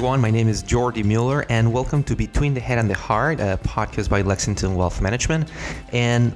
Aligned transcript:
everyone. 0.00 0.18
My 0.18 0.30
name 0.30 0.48
is 0.48 0.62
Jordi 0.62 1.04
Mueller, 1.04 1.44
and 1.50 1.70
welcome 1.74 2.02
to 2.04 2.16
Between 2.16 2.54
the 2.54 2.60
Head 2.60 2.78
and 2.78 2.88
the 2.88 2.94
Heart, 2.94 3.38
a 3.38 3.60
podcast 3.62 4.08
by 4.08 4.22
Lexington 4.22 4.74
Wealth 4.74 5.02
Management. 5.02 5.52
And 5.92 6.34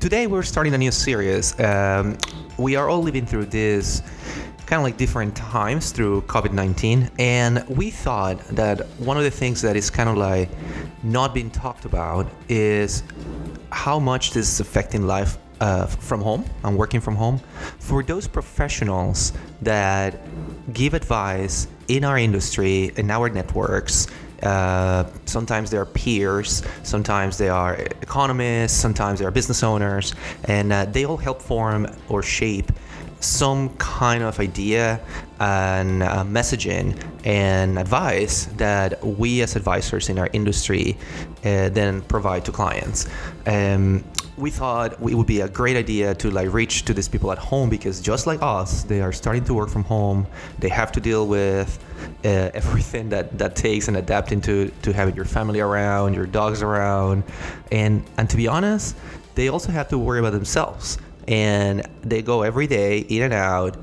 today 0.00 0.26
we're 0.26 0.42
starting 0.42 0.72
a 0.72 0.78
new 0.78 0.90
series. 0.90 1.60
Um, 1.60 2.16
we 2.56 2.74
are 2.74 2.88
all 2.88 3.02
living 3.02 3.26
through 3.26 3.44
this 3.44 4.00
kind 4.64 4.80
of 4.80 4.84
like 4.84 4.96
different 4.96 5.36
times 5.36 5.92
through 5.92 6.22
COVID 6.22 6.52
19, 6.52 7.10
and 7.18 7.68
we 7.68 7.90
thought 7.90 8.38
that 8.46 8.88
one 8.98 9.18
of 9.18 9.24
the 9.24 9.30
things 9.30 9.60
that 9.60 9.76
is 9.76 9.90
kind 9.90 10.08
of 10.08 10.16
like 10.16 10.48
not 11.02 11.34
being 11.34 11.50
talked 11.50 11.84
about 11.84 12.26
is 12.48 13.02
how 13.72 13.98
much 13.98 14.30
this 14.30 14.50
is 14.50 14.58
affecting 14.58 15.02
life 15.06 15.36
uh, 15.62 15.86
from 15.86 16.20
home 16.20 16.44
and 16.64 16.76
working 16.76 17.00
from 17.00 17.14
home 17.14 17.38
for 17.78 18.02
those 18.02 18.26
professionals 18.26 19.32
that 19.62 20.18
give 20.72 20.92
advice 20.92 21.68
in 21.86 22.02
our 22.02 22.18
industry, 22.18 22.90
in 22.96 23.10
our 23.12 23.28
networks. 23.28 24.08
Uh, 24.42 25.04
sometimes 25.24 25.70
they 25.70 25.76
are 25.76 25.86
peers, 25.86 26.64
sometimes 26.82 27.38
they 27.38 27.48
are 27.48 27.74
economists, 28.02 28.76
sometimes 28.76 29.20
they 29.20 29.24
are 29.24 29.30
business 29.30 29.62
owners, 29.62 30.16
and 30.46 30.72
uh, 30.72 30.84
they 30.86 31.04
all 31.04 31.16
help 31.16 31.40
form 31.40 31.86
or 32.08 32.24
shape 32.24 32.72
some 33.20 33.68
kind 33.76 34.24
of 34.24 34.40
idea 34.40 35.00
and 35.42 36.04
uh, 36.04 36.22
messaging 36.22 36.96
and 37.24 37.76
advice 37.76 38.46
that 38.56 39.04
we 39.04 39.42
as 39.42 39.56
advisors 39.56 40.08
in 40.08 40.16
our 40.16 40.28
industry 40.32 40.96
uh, 41.44 41.68
then 41.68 42.00
provide 42.02 42.44
to 42.44 42.52
clients. 42.52 43.08
Um, 43.46 44.04
we 44.36 44.50
thought 44.50 44.92
it 44.92 45.00
would 45.00 45.26
be 45.26 45.40
a 45.40 45.48
great 45.48 45.76
idea 45.76 46.14
to 46.14 46.30
like 46.30 46.52
reach 46.52 46.84
to 46.84 46.94
these 46.94 47.08
people 47.08 47.32
at 47.32 47.38
home 47.38 47.68
because 47.68 48.00
just 48.00 48.26
like 48.26 48.40
us, 48.40 48.84
they 48.84 49.00
are 49.00 49.12
starting 49.12 49.44
to 49.44 49.54
work 49.54 49.68
from 49.68 49.82
home. 49.82 50.28
They 50.60 50.68
have 50.68 50.92
to 50.92 51.00
deal 51.00 51.26
with 51.26 51.76
uh, 52.24 52.28
everything 52.54 53.08
that 53.08 53.36
that 53.36 53.56
takes 53.56 53.88
and 53.88 53.96
adapting 53.96 54.40
to 54.42 54.70
to 54.82 54.92
having 54.92 55.16
your 55.16 55.24
family 55.24 55.58
around, 55.58 56.14
your 56.14 56.26
dogs 56.26 56.62
around, 56.62 57.24
and 57.72 58.04
and 58.16 58.30
to 58.30 58.36
be 58.36 58.46
honest, 58.46 58.96
they 59.34 59.48
also 59.48 59.72
have 59.72 59.88
to 59.88 59.98
worry 59.98 60.20
about 60.20 60.32
themselves 60.32 60.98
and 61.28 61.86
they 62.02 62.20
go 62.22 62.42
every 62.42 62.66
day 62.66 62.98
in 62.98 63.22
and 63.22 63.32
out 63.32 63.76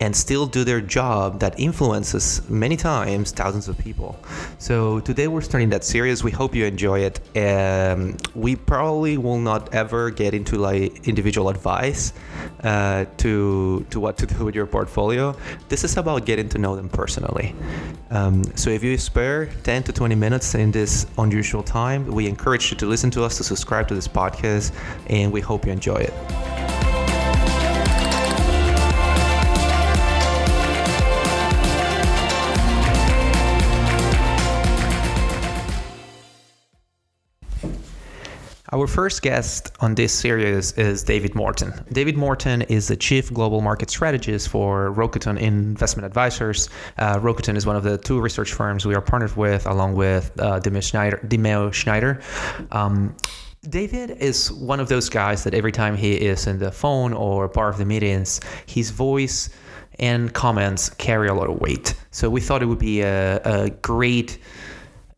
and 0.00 0.14
still 0.14 0.46
do 0.46 0.64
their 0.64 0.80
job 0.80 1.40
that 1.40 1.58
influences 1.58 2.48
many 2.48 2.76
times 2.76 3.30
thousands 3.30 3.68
of 3.68 3.78
people. 3.78 4.18
So 4.58 5.00
today 5.00 5.28
we're 5.28 5.40
starting 5.40 5.70
that 5.70 5.84
series. 5.84 6.24
We 6.24 6.30
hope 6.30 6.54
you 6.54 6.64
enjoy 6.64 7.00
it. 7.00 7.20
Um, 7.36 8.16
we 8.34 8.56
probably 8.56 9.16
will 9.16 9.38
not 9.38 9.72
ever 9.74 10.10
get 10.10 10.34
into 10.34 10.56
like 10.56 11.06
individual 11.06 11.48
advice 11.48 12.12
uh, 12.62 13.04
to 13.18 13.86
to 13.90 14.00
what 14.00 14.16
to 14.18 14.26
do 14.26 14.44
with 14.44 14.54
your 14.54 14.66
portfolio. 14.66 15.36
This 15.68 15.84
is 15.84 15.96
about 15.96 16.26
getting 16.26 16.48
to 16.50 16.58
know 16.58 16.76
them 16.76 16.88
personally. 16.88 17.54
Um, 18.10 18.44
so 18.56 18.70
if 18.70 18.82
you 18.82 18.96
spare 18.98 19.46
10 19.64 19.84
to 19.84 19.92
20 19.92 20.14
minutes 20.14 20.54
in 20.54 20.70
this 20.70 21.06
unusual 21.18 21.62
time, 21.62 22.06
we 22.06 22.26
encourage 22.26 22.70
you 22.70 22.76
to 22.78 22.86
listen 22.86 23.10
to 23.12 23.24
us, 23.24 23.36
to 23.38 23.44
subscribe 23.44 23.88
to 23.88 23.94
this 23.94 24.08
podcast, 24.08 24.72
and 25.08 25.32
we 25.32 25.40
hope 25.40 25.66
you 25.66 25.72
enjoy 25.72 25.96
it. 25.96 26.83
Our 38.72 38.86
first 38.86 39.20
guest 39.20 39.72
on 39.80 39.94
this 39.94 40.10
series 40.10 40.72
is 40.72 41.02
David 41.02 41.34
Morton. 41.34 41.74
David 41.92 42.16
Morton 42.16 42.62
is 42.62 42.88
the 42.88 42.96
Chief 42.96 43.30
Global 43.30 43.60
Market 43.60 43.90
Strategist 43.90 44.48
for 44.48 44.90
Rocaton 44.94 45.38
Investment 45.38 46.06
Advisors. 46.06 46.70
Uh, 46.96 47.18
Rocaton 47.18 47.56
is 47.56 47.66
one 47.66 47.76
of 47.76 47.82
the 47.82 47.98
two 47.98 48.18
research 48.18 48.54
firms 48.54 48.86
we 48.86 48.94
are 48.94 49.02
partnered 49.02 49.36
with, 49.36 49.66
along 49.66 49.96
with 49.96 50.32
uh, 50.40 50.60
DiMeo 50.60 50.82
Schneider. 50.82 51.20
DiMeo 51.26 51.74
Schneider. 51.74 52.22
Um, 52.72 53.14
David 53.68 54.12
is 54.12 54.50
one 54.50 54.80
of 54.80 54.88
those 54.88 55.10
guys 55.10 55.44
that 55.44 55.52
every 55.52 55.72
time 55.72 55.94
he 55.94 56.14
is 56.14 56.46
in 56.46 56.58
the 56.58 56.72
phone 56.72 57.12
or 57.12 57.50
part 57.50 57.74
of 57.74 57.78
the 57.78 57.84
meetings, 57.84 58.40
his 58.64 58.88
voice 58.88 59.50
and 59.98 60.32
comments 60.32 60.88
carry 60.88 61.28
a 61.28 61.34
lot 61.34 61.50
of 61.50 61.60
weight. 61.60 61.94
So 62.12 62.30
we 62.30 62.40
thought 62.40 62.62
it 62.62 62.66
would 62.66 62.78
be 62.78 63.02
a, 63.02 63.42
a 63.44 63.70
great 63.70 64.38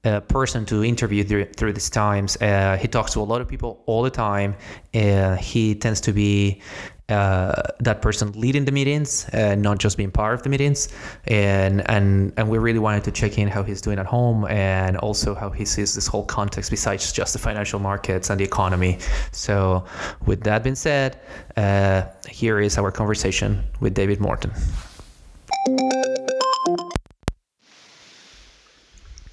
uh, 0.06 0.20
person 0.20 0.64
to 0.66 0.84
interview 0.84 1.24
through, 1.24 1.44
through 1.46 1.72
these 1.72 1.90
times. 1.90 2.36
Uh, 2.40 2.78
he 2.80 2.88
talks 2.88 3.12
to 3.12 3.20
a 3.20 3.22
lot 3.22 3.40
of 3.40 3.48
people 3.48 3.82
all 3.86 4.02
the 4.02 4.10
time. 4.10 4.54
Uh, 4.94 5.34
he 5.36 5.74
tends 5.74 6.00
to 6.00 6.12
be 6.12 6.62
uh, 7.08 7.62
that 7.80 8.02
person 8.02 8.32
leading 8.32 8.64
the 8.64 8.72
meetings, 8.72 9.28
not 9.32 9.78
just 9.78 9.96
being 9.96 10.10
part 10.10 10.34
of 10.34 10.42
the 10.42 10.48
meetings. 10.48 10.88
And 11.26 11.88
and 11.88 12.32
and 12.36 12.48
we 12.48 12.58
really 12.58 12.78
wanted 12.78 13.04
to 13.04 13.12
check 13.12 13.38
in 13.38 13.48
how 13.48 13.62
he's 13.62 13.80
doing 13.80 13.98
at 13.98 14.06
home 14.06 14.44
and 14.46 14.96
also 14.96 15.34
how 15.34 15.50
he 15.50 15.64
sees 15.64 15.94
this 15.94 16.06
whole 16.06 16.24
context 16.24 16.70
besides 16.70 17.12
just 17.12 17.32
the 17.32 17.38
financial 17.38 17.78
markets 17.78 18.30
and 18.30 18.40
the 18.40 18.44
economy. 18.44 18.98
So, 19.30 19.84
with 20.24 20.42
that 20.44 20.64
being 20.64 20.76
said, 20.76 21.20
uh, 21.56 22.02
here 22.28 22.58
is 22.60 22.76
our 22.78 22.90
conversation 22.90 23.62
with 23.80 23.94
David 23.94 24.20
Morton. 24.20 24.52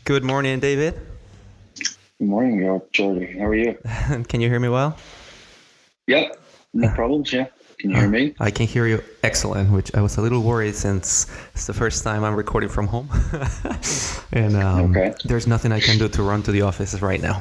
Good 0.06 0.26
morning, 0.26 0.60
David. 0.60 1.00
Good 1.78 2.28
morning, 2.28 2.60
Jordi. 2.92 3.40
How 3.40 3.46
are 3.46 3.56
you? 3.56 3.78
can 4.28 4.42
you 4.42 4.50
hear 4.50 4.60
me 4.60 4.68
well? 4.68 4.98
Yep, 6.08 6.42
no 6.74 6.90
problems. 6.90 7.32
Yeah, 7.32 7.48
can 7.80 7.92
you 7.92 7.96
hear 7.96 8.10
me? 8.10 8.36
I 8.38 8.52
can 8.52 8.68
hear 8.68 8.86
you 8.86 9.02
excellent. 9.24 9.72
Which 9.72 9.96
I 9.96 10.02
was 10.02 10.18
a 10.18 10.22
little 10.22 10.44
worried 10.44 10.76
since 10.76 11.32
it's 11.54 11.68
the 11.68 11.74
first 11.74 12.04
time 12.04 12.26
I'm 12.26 12.36
recording 12.36 12.68
from 12.68 12.88
home, 12.88 13.08
and 14.34 14.58
um, 14.58 14.92
okay. 14.92 15.16
there's 15.24 15.48
nothing 15.48 15.72
I 15.72 15.80
can 15.80 15.98
do 15.98 16.10
to 16.10 16.24
run 16.24 16.44
to 16.44 16.52
the 16.52 16.64
office 16.64 17.02
right 17.02 17.22
now. 17.22 17.38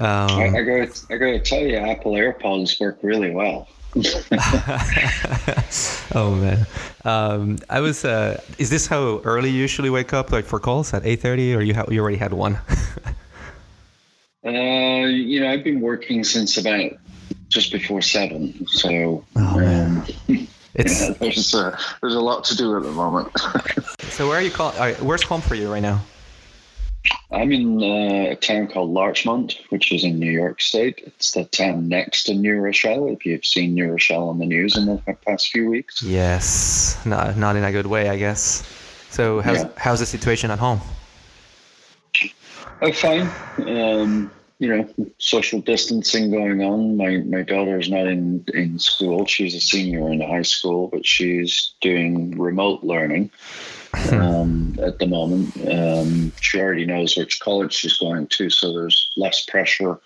Um, 0.00 0.30
I, 0.40 0.48
I 0.48 0.62
got 0.62 1.04
I 1.10 1.16
got 1.16 1.26
to 1.26 1.38
tell 1.38 1.60
you, 1.60 1.76
Apple 1.76 2.14
AirPods 2.14 2.80
work 2.80 2.98
really 3.02 3.30
well. 3.30 3.68
oh 6.14 6.34
man, 6.34 6.66
um, 7.04 7.58
I 7.70 7.80
was. 7.80 8.04
Uh, 8.04 8.42
is 8.58 8.70
this 8.70 8.88
how 8.88 9.20
early 9.24 9.50
you 9.50 9.58
usually 9.58 9.90
wake 9.90 10.12
up, 10.12 10.32
like 10.32 10.44
for 10.44 10.58
calls 10.58 10.92
at 10.92 11.06
eight 11.06 11.20
thirty, 11.20 11.54
or 11.54 11.62
you 11.62 11.74
ha- 11.74 11.84
you 11.88 12.00
already 12.00 12.16
had 12.16 12.32
one? 12.32 12.54
uh, 14.44 14.50
you 14.50 15.40
know, 15.40 15.48
I've 15.48 15.62
been 15.62 15.80
working 15.80 16.24
since 16.24 16.56
about 16.56 16.90
just 17.48 17.70
before 17.70 18.02
seven, 18.02 18.66
so. 18.66 19.24
Oh, 19.36 19.60
um, 19.60 20.04
it's 20.74 21.00
yeah, 21.00 21.10
there's 21.20 21.54
uh, 21.54 21.78
there's 22.00 22.16
a 22.16 22.20
lot 22.20 22.42
to 22.44 22.56
do 22.56 22.76
at 22.76 22.82
the 22.82 22.90
moment. 22.90 23.30
so 24.00 24.28
where 24.28 24.38
are 24.38 24.42
you 24.42 24.50
call? 24.50 24.72
Right, 24.72 25.00
where's 25.00 25.22
home 25.22 25.40
for 25.40 25.54
you 25.54 25.70
right 25.70 25.82
now? 25.82 26.00
I'm 27.30 27.52
in 27.52 27.82
uh, 27.82 28.30
a 28.30 28.36
town 28.36 28.68
called 28.68 28.90
Larchmont, 28.90 29.58
which 29.70 29.92
is 29.92 30.04
in 30.04 30.18
New 30.18 30.30
York 30.30 30.60
State. 30.60 31.02
It's 31.04 31.32
the 31.32 31.44
town 31.44 31.88
next 31.88 32.24
to 32.24 32.34
New 32.34 32.56
Rochelle. 32.56 33.08
If 33.08 33.26
you've 33.26 33.44
seen 33.44 33.74
New 33.74 33.90
Rochelle 33.90 34.28
on 34.28 34.38
the 34.38 34.46
news 34.46 34.76
in 34.76 34.86
the 34.86 34.98
past 35.26 35.50
few 35.50 35.68
weeks. 35.68 36.02
Yes, 36.02 36.98
not 37.04 37.36
not 37.36 37.56
in 37.56 37.64
a 37.64 37.72
good 37.72 37.86
way, 37.86 38.08
I 38.08 38.16
guess. 38.16 38.62
So 39.10 39.40
how's 39.40 39.62
yeah. 39.62 39.70
how's 39.76 40.00
the 40.00 40.06
situation 40.06 40.50
at 40.50 40.58
home? 40.58 40.80
Oh, 42.82 42.92
fine. 42.92 43.30
Um, 43.58 44.30
you 44.58 44.68
know, 44.68 44.88
social 45.18 45.60
distancing 45.60 46.30
going 46.30 46.62
on. 46.62 46.96
My 46.96 47.18
my 47.18 47.42
daughter 47.42 47.78
is 47.78 47.90
not 47.90 48.06
in 48.06 48.44
in 48.54 48.78
school. 48.78 49.26
She's 49.26 49.54
a 49.54 49.60
senior 49.60 50.12
in 50.12 50.20
high 50.20 50.42
school, 50.42 50.88
but 50.88 51.04
she's 51.04 51.74
doing 51.80 52.38
remote 52.38 52.84
learning. 52.84 53.30
Um, 54.12 54.78
at 54.82 54.98
the 54.98 55.06
moment. 55.06 55.56
Um, 55.68 56.32
she 56.40 56.60
already 56.60 56.86
knows 56.86 57.16
which 57.16 57.40
college 57.40 57.72
she's 57.72 57.98
going 57.98 58.26
to, 58.28 58.50
so 58.50 58.72
there's 58.72 59.10
less 59.16 59.44
pressure 59.44 59.98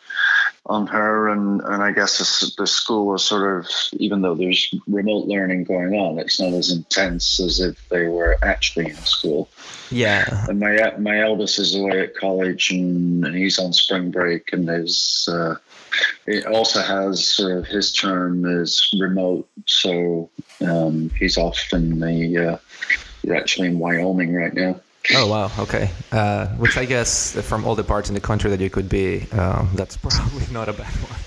on 0.67 0.87
her. 0.87 1.29
And, 1.29 1.61
and 1.63 1.83
I 1.83 1.93
guess 1.93 2.19
the, 2.19 2.63
the 2.63 2.67
school 2.67 3.15
is 3.15 3.25
sort 3.25 3.59
of, 3.59 3.71
even 3.95 4.23
though 4.23 4.35
there's 4.35 4.75
remote 4.87 5.27
learning 5.27 5.65
going 5.65 5.95
on, 5.95 6.19
it's 6.19 6.41
not 6.41 6.53
as 6.53 6.71
intense 6.71 7.41
as 7.41 7.61
if 7.61 7.89
they 7.89 8.07
were 8.07 8.37
actually 8.43 8.91
in 8.91 8.97
school. 8.97 9.49
Yeah. 9.91 10.47
And 10.49 10.61
my 10.61 10.93
my 10.99 11.21
eldest 11.23 11.59
is 11.59 11.75
away 11.75 12.01
at 12.01 12.15
college, 12.15 12.71
and, 12.71 13.25
and 13.25 13.35
he's 13.35 13.59
on 13.59 13.73
spring 13.73 14.11
break, 14.11 14.53
and 14.53 14.69
is 14.69 15.27
uh, 15.33 15.55
it 16.27 16.45
also 16.45 16.83
has 16.83 17.27
sort 17.27 17.57
of 17.57 17.67
his 17.67 17.93
term 17.93 18.45
is 18.45 18.95
remote, 19.01 19.49
so 19.65 20.29
um, 20.67 21.11
he's 21.19 21.39
off 21.39 21.59
in 21.73 22.01
the 22.01 22.53
uh, 22.53 22.59
you're 23.29 23.37
actually 23.37 23.69
in 23.69 23.79
Wyoming 23.79 24.35
right 24.35 24.55
now. 24.55 24.81
Oh 25.15 25.27
wow, 25.27 25.51
okay. 25.59 25.91
Uh, 26.11 26.49
which 26.57 26.77
I 26.77 26.85
guess 26.85 27.39
from 27.47 27.65
all 27.65 27.75
the 27.75 27.85
parts 27.85 28.09
in 28.09 28.15
the 28.15 28.21
country 28.21 28.51
that 28.51 28.61
you 28.61 28.71
could 28.71 28.89
be, 28.89 29.27
um, 29.33 29.71
that's 29.75 29.97
probably 30.03 30.45
not 30.53 30.69
a 30.69 30.73
bad 30.73 30.93
one. 30.95 31.21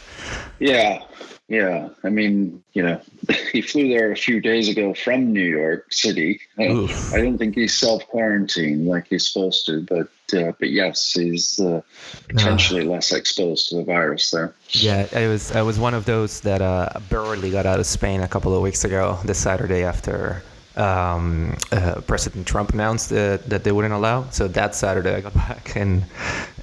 Yeah, 0.59 1.03
yeah. 1.47 1.89
I 2.03 2.09
mean, 2.09 2.63
you 2.73 2.83
know, 2.83 3.01
he 3.51 3.61
flew 3.61 3.89
there 3.89 4.11
a 4.11 4.15
few 4.15 4.41
days 4.41 4.67
ago 4.67 4.93
from 4.93 5.31
New 5.31 5.47
York 5.47 5.91
City. 5.91 6.41
Uh, 6.59 6.85
I 7.13 7.21
don't 7.21 7.37
think 7.37 7.55
he's 7.55 7.77
self 7.77 8.05
quarantined 8.07 8.87
like 8.87 9.07
he's 9.07 9.31
supposed 9.31 9.65
to, 9.67 9.81
but 9.81 10.09
uh, 10.33 10.51
but 10.59 10.69
yes, 10.69 11.13
he's 11.13 11.59
uh, 11.59 11.81
potentially 12.27 12.85
uh, 12.85 12.91
less 12.91 13.11
exposed 13.11 13.69
to 13.69 13.77
the 13.77 13.83
virus 13.83 14.31
there. 14.31 14.53
Yeah, 14.69 15.07
I 15.13 15.27
was 15.27 15.51
I 15.51 15.61
was 15.61 15.79
one 15.79 15.93
of 15.93 16.05
those 16.05 16.41
that 16.41 16.61
uh, 16.61 16.89
barely 17.09 17.51
got 17.51 17.65
out 17.65 17.79
of 17.79 17.85
Spain 17.85 18.21
a 18.21 18.27
couple 18.27 18.55
of 18.55 18.61
weeks 18.61 18.83
ago. 18.83 19.19
The 19.25 19.33
Saturday 19.33 19.83
after 19.83 20.43
um, 20.77 21.57
uh, 21.71 22.01
President 22.07 22.47
Trump 22.47 22.73
announced 22.73 23.11
uh, 23.11 23.37
that 23.47 23.63
they 23.63 23.71
wouldn't 23.71 23.93
allow. 23.93 24.29
So 24.29 24.47
that 24.49 24.75
Saturday 24.75 25.15
I 25.15 25.21
got 25.21 25.33
back, 25.47 25.75
and 25.75 26.03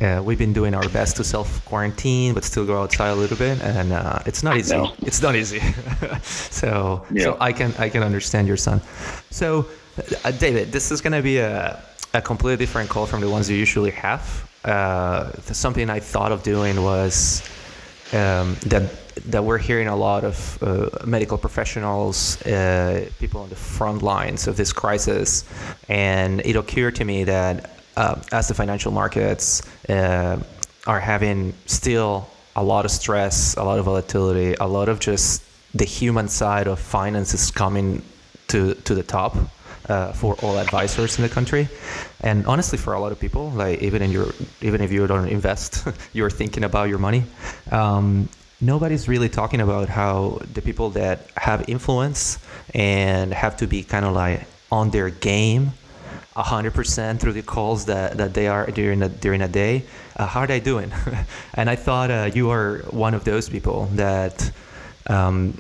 uh, 0.01 0.23
we've 0.25 0.39
been 0.39 0.53
doing 0.53 0.75
our 0.75 0.89
best 0.89 1.17
to 1.17 1.25
self 1.25 1.65
quarantine, 1.65 2.35
but 2.35 2.45
still 2.45 2.65
go 2.65 2.83
outside 2.83 3.11
a 3.11 3.15
little 3.15 3.37
bit, 3.37 3.61
and 3.63 3.93
uh, 3.93 4.21
it's 4.27 4.43
not 4.43 4.57
easy. 4.57 4.77
No. 4.77 4.93
It's 5.03 5.23
not 5.23 5.37
easy. 5.37 5.61
so 6.23 7.05
yeah. 7.11 7.25
so 7.25 7.37
I 7.41 7.53
can 7.53 7.73
I 7.79 7.89
can 7.89 8.03
understand 8.03 8.49
your 8.49 8.57
son. 8.57 8.81
So 9.31 9.67
uh, 10.25 10.31
David, 10.33 10.73
this 10.73 10.91
is 10.91 11.01
gonna 11.01 11.23
be 11.23 11.39
a 11.39 11.83
a 12.15 12.23
completely 12.23 12.57
different 12.65 12.89
call 12.89 13.07
from 13.07 13.21
the 13.21 13.29
ones 13.29 13.51
you 13.51 13.57
usually 13.57 13.91
have. 13.91 14.49
Uh, 14.65 15.31
something 15.43 15.89
I 15.91 16.01
thought 16.01 16.33
of 16.33 16.43
doing 16.43 16.83
was 16.83 17.43
um, 18.13 18.57
that 18.67 18.91
that 19.27 19.45
we're 19.45 19.59
hearing 19.59 19.89
a 19.89 19.97
lot 19.97 20.25
of 20.25 20.63
uh, 20.63 20.89
medical 21.05 21.37
professionals, 21.37 22.41
uh, 22.47 23.09
people 23.19 23.41
on 23.41 23.49
the 23.49 23.57
front 23.57 24.03
lines 24.03 24.47
of 24.47 24.57
this 24.57 24.73
crisis, 24.73 25.45
and 25.89 26.41
it 26.45 26.57
occurred 26.57 26.95
to 26.95 27.05
me 27.05 27.25
that 27.25 27.71
uh, 27.97 28.21
as 28.33 28.49
the 28.49 28.55
financial 28.55 28.93
markets 28.93 29.63
uh, 29.89 30.39
are 30.87 31.01
having 31.01 31.53
still 31.67 32.29
a 32.55 32.63
lot 32.63 32.85
of 32.85 32.91
stress, 32.91 33.57
a 33.57 33.65
lot 33.65 33.79
of 33.79 33.85
volatility, 33.85 34.55
a 34.61 34.67
lot 34.67 34.89
of 34.89 35.01
just 35.01 35.43
the 35.75 35.85
human 35.85 36.29
side 36.29 36.67
of 36.67 36.79
finance 36.79 37.35
is 37.35 37.51
coming 37.51 38.03
to 38.49 38.75
to 38.75 38.95
the 38.95 39.03
top. 39.03 39.37
Uh, 39.89 40.13
for 40.13 40.35
all 40.43 40.59
advisors 40.59 41.17
in 41.17 41.23
the 41.23 41.31
country, 41.31 41.67
and 42.21 42.45
honestly, 42.45 42.77
for 42.77 42.93
a 42.93 43.01
lot 43.01 43.11
of 43.11 43.19
people, 43.19 43.49
like 43.53 43.81
even 43.81 44.03
in 44.03 44.11
your 44.11 44.27
even 44.61 44.83
if 44.83 44.93
you 44.93 45.07
don't 45.07 45.29
invest, 45.29 45.89
you're 46.13 46.29
thinking 46.29 46.65
about 46.65 46.91
your 46.91 46.99
money. 46.99 47.23
Um, 47.71 48.29
nobody's 48.61 49.09
really 49.09 49.29
talking 49.29 49.61
about 49.61 49.89
how 49.89 50.41
the 50.53 50.61
people 50.61 50.91
that 50.91 51.31
have 51.37 51.69
influence 51.69 52.39
and 52.75 53.33
have 53.33 53.57
to 53.57 53.67
be 53.67 53.83
kind 53.83 54.05
of 54.05 54.13
like 54.13 54.47
on 54.71 54.91
their 54.91 55.11
game 55.11 55.73
100% 56.37 57.19
through 57.19 57.33
the 57.33 57.43
calls 57.43 57.87
that, 57.87 58.17
that 58.17 58.35
they 58.35 58.47
are 58.47 58.67
during 58.67 59.03
a, 59.03 59.09
during 59.09 59.43
a 59.43 59.49
day 59.49 59.85
uh, 60.17 60.27
how 60.27 60.41
are 60.41 60.47
they 60.47 60.61
doing 60.61 60.93
and 61.55 61.69
i 61.69 61.75
thought 61.75 62.11
uh, 62.11 62.31
you 62.33 62.51
are 62.51 62.79
one 62.91 63.15
of 63.15 63.25
those 63.25 63.49
people 63.49 63.87
that 63.93 64.51
um, 65.09 65.55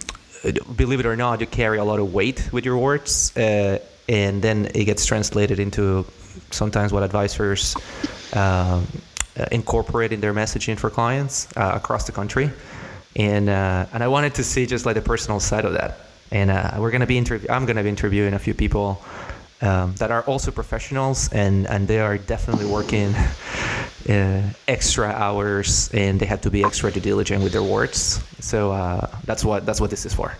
believe 0.76 1.00
it 1.00 1.06
or 1.06 1.16
not 1.16 1.40
you 1.40 1.46
carry 1.46 1.78
a 1.78 1.84
lot 1.84 1.98
of 1.98 2.12
weight 2.12 2.48
with 2.52 2.64
your 2.64 2.78
words 2.78 3.36
uh, 3.36 3.78
and 4.08 4.42
then 4.42 4.66
it 4.74 4.84
gets 4.84 5.04
translated 5.04 5.58
into 5.58 6.04
sometimes 6.50 6.92
what 6.92 7.02
advisors 7.02 7.76
um, 8.34 8.86
incorporate 9.52 10.12
in 10.12 10.20
their 10.20 10.34
messaging 10.34 10.78
for 10.78 10.90
clients 10.90 11.48
uh, 11.56 11.72
across 11.74 12.04
the 12.04 12.12
country 12.12 12.50
and 13.18 13.48
uh, 13.48 13.86
and 13.92 14.02
I 14.02 14.08
wanted 14.08 14.34
to 14.36 14.44
see 14.44 14.64
just 14.64 14.86
like 14.86 14.94
the 14.94 15.02
personal 15.02 15.40
side 15.40 15.64
of 15.64 15.72
that. 15.74 15.98
And 16.30 16.50
uh, 16.50 16.76
we're 16.78 16.90
gonna 16.90 17.06
be 17.06 17.18
interview. 17.18 17.48
I'm 17.50 17.66
gonna 17.66 17.82
be 17.82 17.88
interviewing 17.88 18.34
a 18.34 18.38
few 18.38 18.54
people 18.54 19.02
um, 19.60 19.94
that 19.96 20.10
are 20.10 20.22
also 20.22 20.50
professionals, 20.50 21.30
and 21.32 21.66
and 21.66 21.88
they 21.88 22.00
are 22.00 22.16
definitely 22.16 22.66
working 22.66 23.14
uh, 24.08 24.42
extra 24.68 25.08
hours, 25.08 25.90
and 25.92 26.20
they 26.20 26.26
have 26.26 26.40
to 26.42 26.50
be 26.50 26.62
extra 26.64 26.90
diligent 26.92 27.42
with 27.42 27.52
their 27.52 27.62
words. 27.62 28.22
So 28.40 28.72
uh, 28.72 29.10
that's 29.24 29.44
what 29.44 29.66
that's 29.66 29.80
what 29.80 29.90
this 29.90 30.06
is 30.06 30.14
for. 30.14 30.32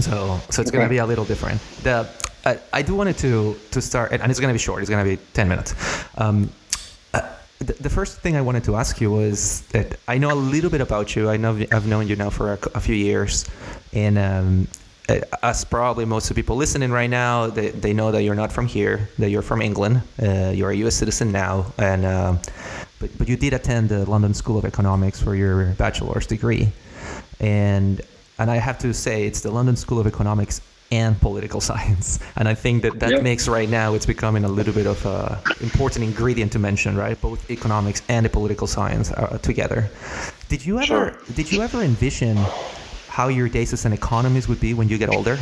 So 0.00 0.40
so 0.50 0.62
it's 0.62 0.70
okay. 0.70 0.70
gonna 0.70 0.88
be 0.88 0.98
a 0.98 1.06
little 1.06 1.24
different. 1.24 1.60
The 1.82 2.08
I, 2.48 2.58
I 2.72 2.82
do 2.82 2.94
wanted 2.94 3.18
to 3.18 3.56
to 3.70 3.80
start, 3.80 4.12
and 4.12 4.30
it's 4.30 4.40
gonna 4.40 4.52
be 4.52 4.58
short. 4.58 4.80
It's 4.82 4.90
gonna 4.90 5.04
be 5.04 5.18
ten 5.34 5.48
minutes. 5.48 5.74
Um, 6.16 6.50
the, 7.58 7.72
the 7.74 7.90
first 7.90 8.20
thing 8.20 8.36
I 8.36 8.40
wanted 8.40 8.64
to 8.64 8.76
ask 8.76 9.00
you 9.00 9.10
was 9.10 9.62
that 9.72 9.98
I 10.06 10.16
know 10.18 10.32
a 10.32 10.40
little 10.54 10.70
bit 10.70 10.80
about 10.80 11.16
you. 11.16 11.28
I 11.28 11.36
know 11.36 11.52
I've 11.72 11.86
known 11.86 12.06
you 12.06 12.16
now 12.16 12.30
for 12.30 12.52
a, 12.52 12.58
a 12.74 12.80
few 12.80 12.94
years, 12.94 13.44
and 13.92 14.16
um, 14.16 14.68
as 15.42 15.64
probably 15.64 16.04
most 16.04 16.30
of 16.30 16.36
the 16.36 16.42
people 16.42 16.56
listening 16.56 16.92
right 16.92 17.10
now, 17.10 17.48
they, 17.48 17.70
they 17.70 17.92
know 17.92 18.12
that 18.12 18.22
you're 18.22 18.34
not 18.34 18.52
from 18.52 18.66
here, 18.66 19.08
that 19.18 19.30
you're 19.30 19.42
from 19.42 19.60
England. 19.62 20.02
Uh, 20.22 20.52
you're 20.54 20.70
a 20.70 20.76
U.S. 20.76 20.94
citizen 20.94 21.32
now, 21.32 21.66
and 21.78 22.04
uh, 22.04 22.36
but 23.00 23.10
but 23.18 23.28
you 23.28 23.36
did 23.36 23.52
attend 23.52 23.88
the 23.88 24.08
London 24.08 24.34
School 24.34 24.56
of 24.56 24.64
Economics 24.64 25.20
for 25.20 25.34
your 25.34 25.66
bachelor's 25.72 26.26
degree, 26.26 26.70
and 27.40 28.00
and 28.38 28.50
I 28.50 28.56
have 28.56 28.78
to 28.78 28.94
say 28.94 29.26
it's 29.26 29.40
the 29.40 29.50
London 29.50 29.76
School 29.76 29.98
of 29.98 30.06
Economics 30.06 30.60
and 30.90 31.20
political 31.20 31.60
science. 31.70 32.18
And 32.36 32.48
I 32.48 32.54
think 32.54 32.82
that 32.82 33.00
that 33.00 33.10
yep. 33.10 33.22
makes 33.22 33.48
right 33.48 33.68
now 33.68 33.94
it's 33.94 34.06
becoming 34.06 34.44
a 34.44 34.48
little 34.48 34.74
bit 34.74 34.86
of 34.86 35.04
a 35.06 35.40
important 35.60 36.04
ingredient 36.04 36.52
to 36.52 36.58
mention, 36.58 36.96
right? 36.96 37.20
Both 37.20 37.50
economics 37.50 38.02
and 38.08 38.24
the 38.24 38.30
political 38.30 38.66
science 38.66 39.12
are 39.12 39.38
together. 39.38 39.90
Did 40.48 40.64
you 40.64 40.78
ever 40.78 40.86
sure. 40.86 41.18
did 41.34 41.52
you 41.52 41.62
ever 41.62 41.82
envision 41.82 42.36
how 43.08 43.28
your 43.28 43.48
days 43.48 43.72
as 43.72 43.84
an 43.84 43.92
economist 43.92 44.48
would 44.48 44.60
be 44.60 44.74
when 44.74 44.88
you 44.88 44.98
get 44.98 45.14
older? 45.14 45.38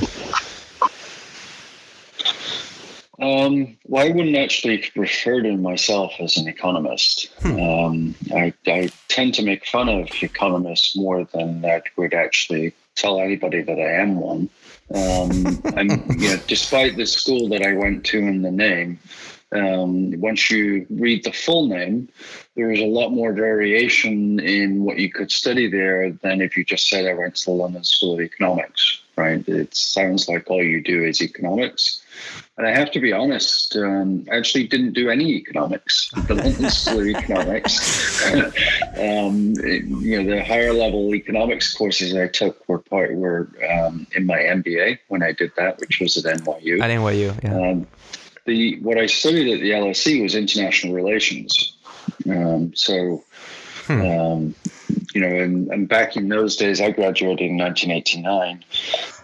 Um, 3.18 3.78
well, 3.86 4.06
I 4.06 4.10
wouldn't 4.10 4.36
actually 4.36 4.84
refer 4.94 5.40
to 5.40 5.56
myself 5.56 6.12
as 6.20 6.36
an 6.36 6.48
economist. 6.48 7.30
Hmm. 7.40 7.60
Um, 7.60 8.14
I, 8.34 8.52
I, 8.66 8.90
tend 9.08 9.32
to 9.34 9.42
make 9.42 9.64
fun 9.64 9.88
of 9.88 10.10
economists 10.22 10.94
more 10.94 11.24
than 11.24 11.64
I 11.64 11.80
would 11.96 12.12
actually 12.12 12.74
tell 12.94 13.18
anybody 13.18 13.62
that 13.62 13.78
I 13.78 14.02
am 14.02 14.16
one. 14.16 14.50
Um, 14.94 15.60
and 15.76 15.90
you 16.20 16.30
know, 16.30 16.40
despite 16.46 16.96
the 16.96 17.06
school 17.06 17.48
that 17.48 17.62
I 17.62 17.72
went 17.74 18.04
to 18.06 18.18
and 18.18 18.44
the 18.44 18.50
name, 18.50 18.98
um, 19.52 20.20
once 20.20 20.50
you 20.50 20.86
read 20.90 21.24
the 21.24 21.32
full 21.32 21.68
name, 21.68 22.08
there 22.56 22.70
is 22.70 22.80
a 22.80 22.86
lot 22.86 23.10
more 23.10 23.32
variation 23.32 24.40
in 24.40 24.84
what 24.84 24.98
you 24.98 25.10
could 25.10 25.30
study 25.30 25.68
there 25.70 26.10
than 26.10 26.40
if 26.40 26.56
you 26.56 26.64
just 26.64 26.88
said 26.88 27.06
I 27.06 27.14
went 27.14 27.36
to 27.36 27.44
the 27.46 27.52
London 27.52 27.84
School 27.84 28.14
of 28.14 28.20
Economics. 28.20 29.00
Right? 29.16 29.46
It 29.48 29.74
sounds 29.74 30.28
like 30.28 30.50
all 30.50 30.62
you 30.62 30.82
do 30.82 31.04
is 31.04 31.22
economics. 31.22 32.02
And 32.58 32.66
I 32.66 32.70
have 32.70 32.90
to 32.92 33.00
be 33.00 33.12
honest, 33.12 33.76
um, 33.76 34.26
I 34.32 34.36
actually 34.36 34.66
didn't 34.66 34.94
do 34.94 35.10
any 35.10 35.34
economics. 35.34 36.10
The 36.26 36.34
London 36.34 36.70
School 36.70 37.00
of 37.00 37.06
Economics, 37.06 38.32
um, 38.32 39.52
it, 39.58 39.84
you 39.84 40.22
know, 40.22 40.34
the 40.34 40.42
higher 40.42 40.72
level 40.72 41.14
economics 41.14 41.74
courses 41.74 42.14
I 42.14 42.28
took 42.28 42.66
were 42.66 42.78
part 42.78 43.14
were 43.14 43.50
um, 43.70 44.06
in 44.14 44.24
my 44.24 44.38
MBA 44.38 45.00
when 45.08 45.22
I 45.22 45.32
did 45.32 45.52
that, 45.56 45.78
which 45.80 46.00
was 46.00 46.16
at 46.24 46.38
NYU. 46.38 46.80
At 46.80 46.90
NYU, 46.90 47.42
yeah. 47.44 47.70
Um, 47.70 47.86
the 48.46 48.78
what 48.80 48.96
I 48.96 49.06
studied 49.06 49.52
at 49.52 49.60
the 49.60 49.72
LSE 49.72 50.22
was 50.22 50.34
international 50.34 50.94
relations. 50.94 51.76
Um, 52.30 52.74
so, 52.74 53.22
hmm. 53.86 54.00
You 55.16 55.22
know, 55.22 55.34
and, 55.34 55.68
and, 55.68 55.88
back 55.88 56.14
in 56.14 56.28
those 56.28 56.56
days, 56.56 56.78
I 56.78 56.90
graduated 56.90 57.50
in 57.50 57.56
1989. 57.56 58.64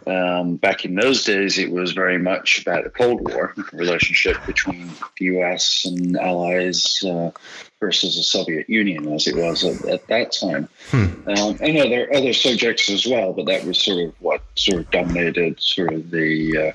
Um, 0.06 0.56
back 0.56 0.86
in 0.86 0.94
those 0.94 1.22
days, 1.22 1.58
it 1.58 1.70
was 1.70 1.92
very 1.92 2.16
much 2.16 2.62
about 2.62 2.84
the 2.84 2.90
Cold 2.90 3.20
War 3.30 3.52
relationship 3.74 4.38
between 4.46 4.88
the 5.18 5.26
U.S. 5.26 5.84
and 5.84 6.16
allies 6.16 7.04
uh, 7.04 7.30
versus 7.78 8.16
the 8.16 8.22
Soviet 8.22 8.70
Union, 8.70 9.12
as 9.12 9.26
it 9.26 9.36
was 9.36 9.64
at, 9.64 9.84
at 9.84 10.06
that 10.06 10.32
time. 10.32 10.66
Hmm. 10.90 11.28
Um, 11.28 11.58
I 11.60 11.72
know 11.72 11.86
there 11.90 12.08
are 12.08 12.16
other 12.16 12.32
subjects 12.32 12.88
as 12.88 13.06
well, 13.06 13.34
but 13.34 13.44
that 13.44 13.66
was 13.66 13.78
sort 13.78 14.02
of 14.02 14.14
what 14.18 14.40
sort 14.56 14.80
of 14.80 14.90
dominated 14.90 15.60
sort 15.60 15.92
of 15.92 16.10
the 16.10 16.74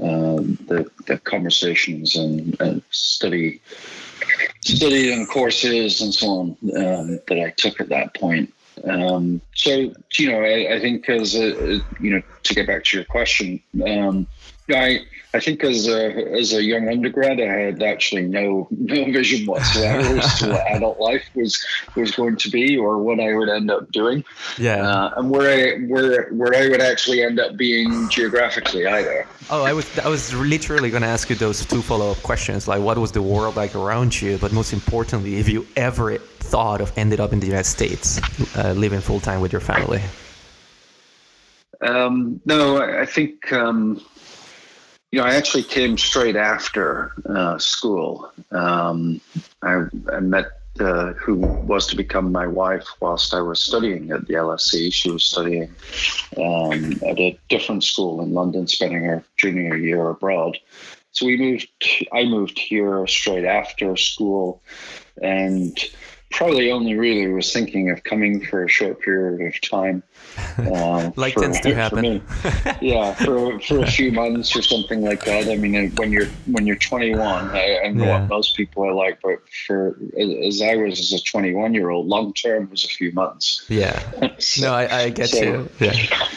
uh, 0.00 0.02
um, 0.02 0.58
the, 0.66 0.90
the 1.06 1.18
conversations 1.18 2.16
and, 2.16 2.58
and, 2.60 2.82
study 2.90 3.60
study 4.66 5.12
and 5.12 5.28
courses 5.28 6.00
and 6.00 6.14
so 6.14 6.28
on 6.28 6.48
um, 6.76 7.20
that 7.28 7.40
I 7.40 7.50
took 7.50 7.80
at 7.80 7.88
that 7.90 8.14
point. 8.14 8.52
Um, 8.84 9.40
so 9.54 9.70
you 10.18 10.30
know, 10.30 10.40
I, 10.40 10.74
I 10.74 10.80
think 10.80 11.08
as 11.08 11.34
a, 11.34 11.80
you 11.98 12.10
know, 12.10 12.22
to 12.42 12.54
get 12.54 12.66
back 12.66 12.84
to 12.84 12.96
your 12.96 13.04
question, 13.04 13.62
um, 13.86 14.26
I 14.70 15.06
I 15.32 15.40
think 15.40 15.62
as 15.62 15.86
a 15.86 16.32
as 16.32 16.52
a 16.52 16.62
young 16.62 16.88
undergrad, 16.88 17.40
I 17.40 17.44
had 17.44 17.82
actually 17.82 18.22
no 18.22 18.66
no 18.70 19.04
vision 19.04 19.46
whatsoever 19.46 20.18
as 20.18 20.38
to 20.40 20.48
what 20.48 20.66
adult 20.70 20.98
life 20.98 21.24
was 21.34 21.64
was 21.94 22.10
going 22.12 22.36
to 22.36 22.50
be 22.50 22.76
or 22.76 22.98
what 22.98 23.20
I 23.20 23.34
would 23.34 23.48
end 23.48 23.70
up 23.70 23.90
doing. 23.92 24.24
Yeah, 24.58 24.88
uh, 24.88 25.14
and 25.16 25.30
where 25.30 25.48
I 25.50 25.78
where 25.86 26.30
where 26.30 26.54
I 26.54 26.68
would 26.68 26.80
actually 26.80 27.22
end 27.22 27.38
up 27.38 27.56
being 27.56 28.08
geographically 28.08 28.86
either. 28.86 29.26
Oh, 29.50 29.62
I 29.62 29.72
was 29.72 29.86
I 29.98 30.08
was 30.08 30.34
literally 30.34 30.90
going 30.90 31.02
to 31.02 31.08
ask 31.08 31.30
you 31.30 31.36
those 31.36 31.64
two 31.64 31.82
follow 31.82 32.10
up 32.12 32.22
questions, 32.22 32.66
like 32.66 32.82
what 32.82 32.98
was 32.98 33.12
the 33.12 33.22
world 33.22 33.56
like 33.56 33.74
around 33.74 34.20
you, 34.20 34.38
but 34.38 34.52
most 34.52 34.72
importantly, 34.72 35.36
if 35.36 35.48
you 35.48 35.66
ever 35.76 36.18
thought 36.18 36.80
of 36.80 36.92
ended 36.96 37.20
up 37.20 37.32
in 37.32 37.40
the 37.40 37.46
United 37.46 37.68
States, 37.68 38.20
uh, 38.56 38.72
living 38.72 39.00
full 39.00 39.20
time 39.20 39.40
with 39.40 39.52
your 39.52 39.60
family. 39.60 40.02
Um, 41.82 42.40
no, 42.46 42.78
I, 42.78 43.02
I 43.02 43.06
think. 43.06 43.52
Um, 43.52 44.00
you 45.16 45.22
know, 45.22 45.28
I 45.28 45.36
actually 45.36 45.62
came 45.62 45.96
straight 45.96 46.36
after 46.36 47.10
uh, 47.24 47.56
school. 47.56 48.30
Um, 48.50 49.18
I, 49.62 49.86
I, 50.12 50.20
met 50.20 50.60
uh, 50.78 51.14
who 51.14 51.36
was 51.36 51.86
to 51.86 51.96
become 51.96 52.30
my 52.30 52.46
wife 52.46 52.86
whilst 53.00 53.32
I 53.32 53.40
was 53.40 53.58
studying 53.58 54.10
at 54.10 54.26
the 54.26 54.34
LSE. 54.34 54.92
She 54.92 55.10
was 55.10 55.24
studying 55.24 55.74
um, 56.36 57.00
at 57.02 57.18
a 57.18 57.38
different 57.48 57.82
school 57.82 58.20
in 58.20 58.34
London, 58.34 58.66
spending 58.66 59.04
her 59.04 59.24
junior 59.38 59.74
year 59.78 60.10
abroad. 60.10 60.58
So 61.12 61.24
we 61.24 61.38
moved. 61.38 61.70
I 62.12 62.24
moved 62.26 62.58
here 62.58 63.06
straight 63.06 63.46
after 63.46 63.96
school, 63.96 64.60
and 65.22 65.82
probably 66.30 66.70
only 66.70 66.94
really 66.94 67.28
was 67.28 67.52
thinking 67.52 67.90
of 67.90 68.02
coming 68.04 68.44
for 68.44 68.64
a 68.64 68.68
short 68.68 69.00
period 69.00 69.54
of 69.54 69.60
time. 69.60 70.02
Uh, 70.58 71.10
like 71.16 71.34
for, 71.34 71.42
tends 71.42 71.60
to 71.60 71.74
happen. 71.74 72.22
yeah, 72.80 73.14
for 73.14 73.58
for 73.60 73.80
a 73.80 73.86
few 73.86 74.10
months 74.10 74.56
or 74.56 74.62
something 74.62 75.02
like 75.02 75.24
that. 75.24 75.48
I 75.48 75.56
mean, 75.56 75.90
when 75.96 76.10
you're 76.10 76.26
when 76.50 76.66
you're 76.66 76.76
21, 76.76 77.20
I, 77.22 77.80
I 77.84 77.88
know 77.88 78.04
yeah. 78.04 78.20
what 78.20 78.28
most 78.28 78.56
people 78.56 78.84
are 78.84 78.92
like, 78.92 79.20
but 79.22 79.38
for 79.66 79.96
as 80.18 80.62
I 80.62 80.76
was 80.76 80.98
as 80.98 81.12
a 81.12 81.22
21 81.22 81.74
year 81.74 81.90
old, 81.90 82.06
long 82.06 82.32
term 82.32 82.70
was 82.70 82.84
a 82.84 82.88
few 82.88 83.12
months. 83.12 83.64
Yeah. 83.68 83.98
so, 84.38 84.60
no, 84.62 84.74
I, 84.74 85.02
I 85.02 85.10
get 85.10 85.28
so, 85.28 85.42
you. 85.42 85.68
Yeah. 85.78 85.94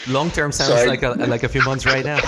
Long 0.07 0.31
term 0.31 0.51
sounds 0.51 0.81
so 0.81 0.85
like 0.85 1.03
a 1.03 1.11
like 1.11 1.43
a 1.43 1.49
few 1.49 1.63
months 1.63 1.85
right 1.85 2.05
now. 2.05 2.19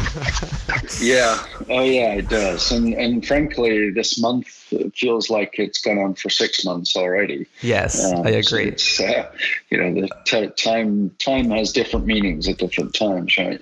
yeah. 1.01 1.45
Oh 1.69 1.83
yeah, 1.83 2.13
it 2.13 2.29
does. 2.29 2.71
And 2.71 2.93
and 2.93 3.25
frankly, 3.25 3.91
this 3.91 4.19
month 4.19 4.47
feels 4.95 5.29
like 5.29 5.55
it's 5.57 5.81
gone 5.81 5.99
on 5.99 6.15
for 6.15 6.29
six 6.29 6.65
months 6.65 6.95
already. 6.95 7.47
Yes, 7.61 8.11
um, 8.11 8.25
I 8.25 8.31
agree. 8.31 8.77
So 8.77 9.05
uh, 9.05 9.31
you 9.69 9.77
know, 9.77 10.01
the 10.01 10.09
t- 10.25 10.47
time 10.63 11.11
time 11.19 11.49
has 11.51 11.71
different 11.71 12.05
meanings 12.05 12.47
at 12.47 12.57
different 12.57 12.93
times, 12.93 13.37
right? 13.37 13.61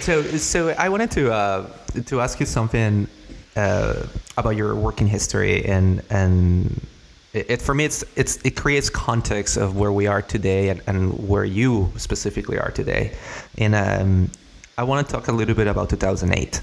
So 0.00 0.22
so 0.22 0.70
I 0.70 0.88
wanted 0.88 1.10
to 1.12 1.32
uh, 1.32 1.66
to 2.06 2.20
ask 2.20 2.40
you 2.40 2.46
something 2.46 3.06
uh, 3.54 4.06
about 4.36 4.56
your 4.56 4.74
working 4.74 5.06
history 5.06 5.64
and 5.64 6.02
and. 6.10 6.80
It, 7.32 7.50
it, 7.50 7.60
for 7.60 7.74
me 7.74 7.84
it's 7.84 8.02
it's 8.16 8.36
it 8.46 8.56
creates 8.56 8.88
context 8.88 9.58
of 9.58 9.76
where 9.76 9.92
we 9.92 10.06
are 10.06 10.22
today 10.22 10.70
and, 10.70 10.80
and 10.86 11.28
where 11.28 11.44
you 11.44 11.92
specifically 11.98 12.58
are 12.58 12.70
today 12.70 13.14
and 13.58 13.74
um, 13.74 14.30
I 14.78 14.84
want 14.84 15.06
to 15.06 15.12
talk 15.12 15.28
a 15.28 15.32
little 15.32 15.54
bit 15.54 15.66
about 15.66 15.90
2008 15.90 16.62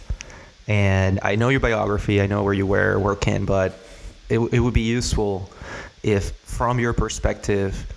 and 0.67 1.19
I 1.21 1.35
know 1.35 1.49
your 1.49 1.59
biography, 1.59 2.21
I 2.21 2.27
know 2.27 2.43
where 2.43 2.53
you 2.53 2.65
were 2.65 2.97
working, 2.97 3.45
but 3.45 3.77
it, 4.29 4.39
it 4.39 4.59
would 4.59 4.73
be 4.73 4.81
useful 4.81 5.49
if, 6.03 6.31
from 6.31 6.79
your 6.79 6.93
perspective, 6.93 7.87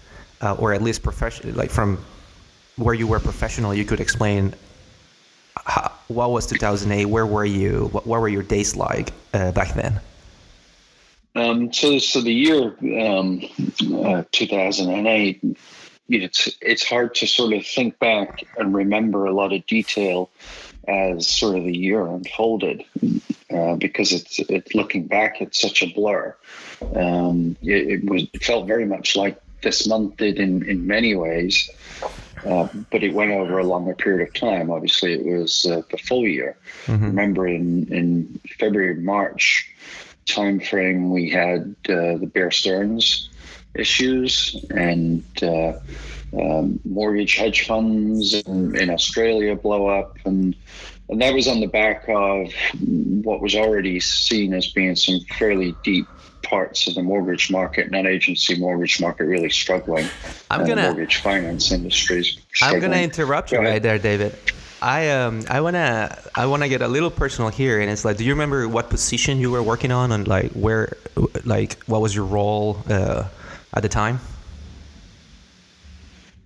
uh, 0.40 0.54
or 0.54 0.72
at 0.72 0.82
least 0.82 1.02
professional, 1.02 1.54
like 1.54 1.70
from 1.70 1.98
where 2.76 2.94
you 2.94 3.06
were 3.06 3.20
professional, 3.20 3.74
you 3.74 3.84
could 3.84 4.00
explain 4.00 4.54
how, 5.56 5.90
what 6.08 6.30
was 6.30 6.46
2008, 6.46 7.06
where 7.06 7.26
were 7.26 7.44
you, 7.44 7.88
what, 7.92 8.06
what 8.06 8.20
were 8.20 8.28
your 8.28 8.42
days 8.42 8.76
like 8.76 9.12
uh, 9.34 9.52
back 9.52 9.74
then? 9.74 10.00
Um, 11.34 11.72
so, 11.72 11.98
so 11.98 12.20
the 12.20 12.32
year 12.32 12.76
um, 13.06 13.42
uh, 14.04 14.24
2008, 14.32 15.40
it's 16.08 16.48
it's 16.60 16.88
hard 16.88 17.14
to 17.16 17.26
sort 17.26 17.52
of 17.52 17.66
think 17.66 17.98
back 17.98 18.44
and 18.58 18.72
remember 18.72 19.26
a 19.26 19.32
lot 19.32 19.52
of 19.52 19.66
detail 19.66 20.30
as 20.88 21.26
sort 21.26 21.56
of 21.56 21.64
the 21.64 21.76
year 21.76 22.06
unfolded 22.06 22.84
uh, 23.50 23.76
because 23.76 24.12
it's 24.12 24.38
it's 24.38 24.74
looking 24.74 25.06
back 25.06 25.40
it's 25.40 25.60
such 25.60 25.82
a 25.82 25.92
blur. 25.92 26.36
Um, 26.94 27.56
it, 27.62 27.88
it, 27.88 28.10
was 28.10 28.24
it 28.32 28.44
felt 28.44 28.66
very 28.66 28.86
much 28.86 29.16
like 29.16 29.40
this 29.62 29.86
month 29.86 30.16
did 30.18 30.38
in 30.38 30.68
in 30.68 30.86
many 30.86 31.14
ways 31.14 31.70
uh, 32.44 32.68
but 32.90 33.02
it 33.02 33.12
went 33.12 33.32
over 33.32 33.58
a 33.58 33.64
longer 33.64 33.94
period 33.94 34.26
of 34.26 34.34
time. 34.34 34.70
Obviously 34.70 35.14
it 35.14 35.24
was 35.24 35.66
uh, 35.66 35.82
the 35.90 35.98
full 35.98 36.26
year. 36.26 36.56
Mm-hmm. 36.86 37.06
remember 37.06 37.46
in 37.46 37.92
in 37.92 38.40
february 38.58 38.94
march 38.96 39.72
time 40.26 40.60
frame 40.60 41.10
we 41.10 41.30
had 41.30 41.74
uh, 41.88 42.16
the 42.18 42.30
bear 42.32 42.50
stearns 42.50 43.30
issues 43.74 44.64
and 44.70 45.24
uh, 45.42 45.74
um, 46.32 46.80
mortgage 46.84 47.36
hedge 47.36 47.66
funds 47.66 48.34
in, 48.34 48.76
in, 48.76 48.90
Australia 48.90 49.54
blow 49.54 49.86
up, 49.86 50.18
and 50.24 50.54
and 51.08 51.22
that 51.22 51.32
was 51.32 51.46
on 51.46 51.60
the 51.60 51.66
back 51.66 52.04
of 52.08 52.52
what 53.22 53.40
was 53.40 53.54
already 53.54 54.00
seen 54.00 54.52
as 54.54 54.72
being 54.72 54.96
some 54.96 55.20
fairly 55.38 55.76
deep 55.84 56.08
parts 56.42 56.86
of 56.86 56.94
the 56.94 57.02
mortgage 57.02 57.50
market, 57.50 57.90
non-agency 57.90 58.58
mortgage 58.58 59.00
market, 59.00 59.24
really 59.24 59.50
struggling. 59.50 60.08
I'm 60.50 60.66
gonna 60.66 60.82
mortgage 60.82 61.16
finance 61.16 61.70
industries. 61.72 62.38
I'm 62.62 62.80
gonna 62.80 62.96
interrupt 62.96 63.52
you 63.52 63.58
right 63.58 63.82
there, 63.82 63.98
David. 63.98 64.36
I 64.82 65.10
um 65.10 65.44
I 65.48 65.60
wanna 65.60 66.18
I 66.34 66.46
wanna 66.46 66.68
get 66.68 66.82
a 66.82 66.88
little 66.88 67.10
personal 67.10 67.50
here, 67.50 67.80
and 67.80 67.90
it's 67.90 68.04
like, 68.04 68.16
do 68.16 68.24
you 68.24 68.32
remember 68.32 68.68
what 68.68 68.90
position 68.90 69.38
you 69.38 69.50
were 69.50 69.62
working 69.62 69.92
on, 69.92 70.12
and 70.12 70.28
like 70.28 70.52
where, 70.52 70.96
like 71.44 71.82
what 71.84 72.00
was 72.00 72.14
your 72.14 72.24
role 72.24 72.82
uh, 72.88 73.24
at 73.74 73.82
the 73.82 73.88
time? 73.88 74.20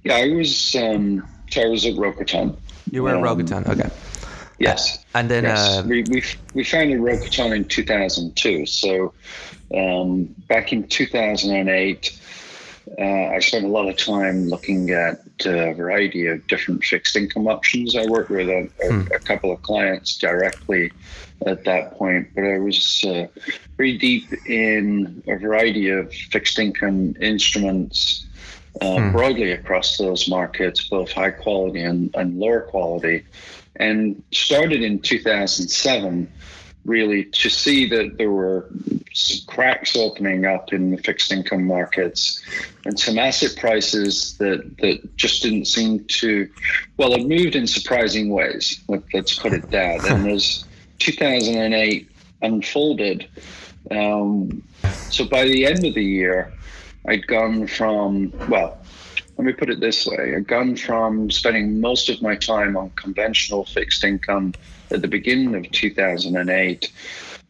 Yeah, 0.04 0.16
I 0.16 0.28
was. 0.28 0.74
Um, 0.74 1.26
so 1.50 1.62
I 1.62 1.66
was 1.66 1.84
at 1.84 1.94
Rocaton. 1.94 2.56
You 2.90 3.02
were 3.02 3.14
um, 3.14 3.24
at 3.24 3.36
Rocaton, 3.36 3.68
okay. 3.68 3.90
Yes. 4.58 5.04
And 5.14 5.30
then 5.30 5.44
yes. 5.44 5.78
Uh, 5.78 5.82
we, 5.86 6.04
we 6.10 6.22
we 6.54 6.64
founded 6.64 7.00
Rocaton 7.00 7.56
in 7.56 7.64
2002. 7.64 8.66
So 8.66 9.12
um, 9.74 10.24
back 10.48 10.72
in 10.72 10.86
2008, 10.86 12.20
uh, 12.98 13.02
I 13.02 13.38
spent 13.38 13.64
a 13.64 13.68
lot 13.68 13.88
of 13.88 13.96
time 13.96 14.48
looking 14.48 14.90
at 14.90 15.20
a 15.46 15.72
variety 15.72 16.26
of 16.26 16.46
different 16.46 16.84
fixed 16.84 17.16
income 17.16 17.48
options. 17.48 17.96
I 17.96 18.06
worked 18.06 18.30
with 18.30 18.48
a, 18.48 18.68
a, 18.82 18.92
hmm. 18.92 19.12
a 19.12 19.18
couple 19.18 19.50
of 19.50 19.62
clients 19.62 20.16
directly 20.18 20.92
at 21.46 21.64
that 21.64 21.96
point, 21.96 22.28
but 22.34 22.44
I 22.44 22.58
was 22.58 23.02
uh, 23.04 23.28
pretty 23.76 23.96
deep 23.96 24.30
in 24.46 25.22
a 25.26 25.36
variety 25.36 25.88
of 25.88 26.12
fixed 26.12 26.58
income 26.58 27.16
instruments 27.20 28.26
uh, 28.80 28.98
hmm. 28.98 29.12
broadly 29.12 29.52
across 29.52 29.96
those 29.96 30.28
markets, 30.28 30.88
both 30.88 31.12
high 31.12 31.30
quality 31.30 31.82
and, 31.82 32.14
and 32.14 32.38
lower 32.38 32.62
quality, 32.62 33.24
and 33.76 34.22
started 34.32 34.82
in 34.82 35.00
2007 35.00 36.30
really 36.84 37.24
to 37.24 37.50
see 37.50 37.88
that 37.88 38.16
there 38.16 38.30
were 38.30 38.68
cracks 39.46 39.96
opening 39.96 40.46
up 40.46 40.72
in 40.72 40.90
the 40.90 40.96
fixed 40.98 41.30
income 41.30 41.64
markets 41.64 42.42
and 42.86 42.98
some 42.98 43.18
asset 43.18 43.54
prices 43.58 44.36
that, 44.38 44.78
that 44.78 45.16
just 45.16 45.42
didn't 45.42 45.66
seem 45.66 46.04
to, 46.06 46.48
well, 46.96 47.12
it 47.12 47.26
moved 47.26 47.54
in 47.54 47.66
surprising 47.66 48.30
ways. 48.30 48.82
Let, 48.88 49.02
us 49.14 49.38
put 49.38 49.52
it 49.52 49.70
that. 49.70 50.04
and 50.08 50.26
as 50.30 50.64
2008 50.98 52.10
unfolded, 52.42 53.28
um, 53.90 54.62
so 55.10 55.24
by 55.26 55.44
the 55.44 55.66
end 55.66 55.84
of 55.84 55.94
the 55.94 56.04
year, 56.04 56.52
I'd 57.06 57.26
gone 57.26 57.66
from, 57.66 58.32
well, 58.48 58.78
let 59.36 59.46
me 59.46 59.52
put 59.52 59.70
it 59.70 59.80
this 59.80 60.06
way 60.06 60.34
I'd 60.36 60.46
gone 60.46 60.76
from 60.76 61.30
spending 61.30 61.80
most 61.80 62.10
of 62.10 62.20
my 62.20 62.36
time 62.36 62.76
on 62.76 62.90
conventional 62.90 63.64
fixed 63.64 64.04
income 64.04 64.52
at 64.90 65.00
the 65.00 65.08
beginning 65.08 65.54
of 65.54 65.70
2008 65.70 66.92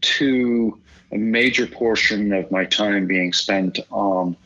to 0.00 0.80
a 1.12 1.18
major 1.18 1.66
portion 1.66 2.32
of 2.32 2.50
my 2.50 2.64
time 2.64 3.06
being 3.06 3.32
spent 3.32 3.80
on 3.90 4.36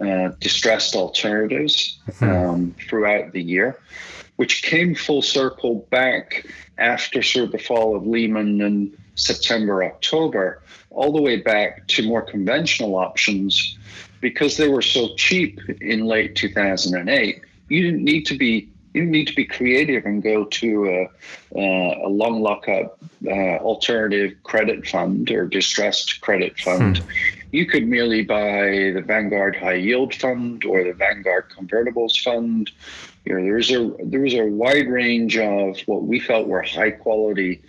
uh, 0.00 0.28
distressed 0.40 0.94
alternatives 0.94 1.98
mm-hmm. 2.10 2.24
um, 2.24 2.74
throughout 2.88 3.32
the 3.32 3.42
year, 3.42 3.78
which 4.36 4.62
came 4.62 4.94
full 4.94 5.22
circle 5.22 5.86
back 5.90 6.46
after 6.78 7.22
sort 7.22 7.46
of 7.46 7.52
the 7.52 7.58
fall 7.58 7.96
of 7.96 8.06
Lehman 8.06 8.60
and 8.60 8.96
September, 9.14 9.84
October, 9.84 10.62
all 10.90 11.12
the 11.12 11.22
way 11.22 11.36
back 11.36 11.86
to 11.88 12.06
more 12.06 12.22
conventional 12.22 12.96
options 12.96 13.78
because 14.20 14.56
they 14.56 14.68
were 14.68 14.82
so 14.82 15.14
cheap 15.16 15.60
in 15.80 16.06
late 16.06 16.34
2008, 16.36 17.42
you 17.68 17.82
didn't 17.82 18.04
need 18.04 18.26
to 18.26 18.36
be 18.36 18.68
you 18.94 19.00
didn't 19.00 19.12
need 19.12 19.26
to 19.26 19.34
be 19.34 19.46
creative 19.46 20.04
and 20.04 20.22
go 20.22 20.44
to 20.44 20.86
a, 20.86 21.58
uh, 21.58 22.06
a 22.06 22.10
long 22.10 22.42
lockup 22.42 22.98
uh, 23.26 23.56
alternative 23.56 24.34
credit 24.42 24.86
fund 24.86 25.30
or 25.30 25.46
distressed 25.46 26.20
credit 26.20 26.58
fund. 26.58 26.98
Hmm. 26.98 27.08
You 27.52 27.66
could 27.66 27.86
merely 27.86 28.22
buy 28.22 28.92
the 28.94 29.02
Vanguard 29.04 29.56
High 29.56 29.74
Yield 29.74 30.14
Fund 30.14 30.64
or 30.64 30.84
the 30.84 30.92
Vanguard 30.92 31.50
Convertibles 31.50 32.22
Fund. 32.22 32.70
You 33.24 33.34
know, 33.34 33.42
there's 33.42 33.70
a 33.70 33.94
there 34.04 34.20
was 34.20 34.34
a 34.34 34.44
wide 34.44 34.88
range 34.88 35.38
of 35.38 35.78
what 35.86 36.02
we 36.04 36.18
felt 36.20 36.48
were 36.48 36.62
high 36.62 36.90
quality 36.90 37.62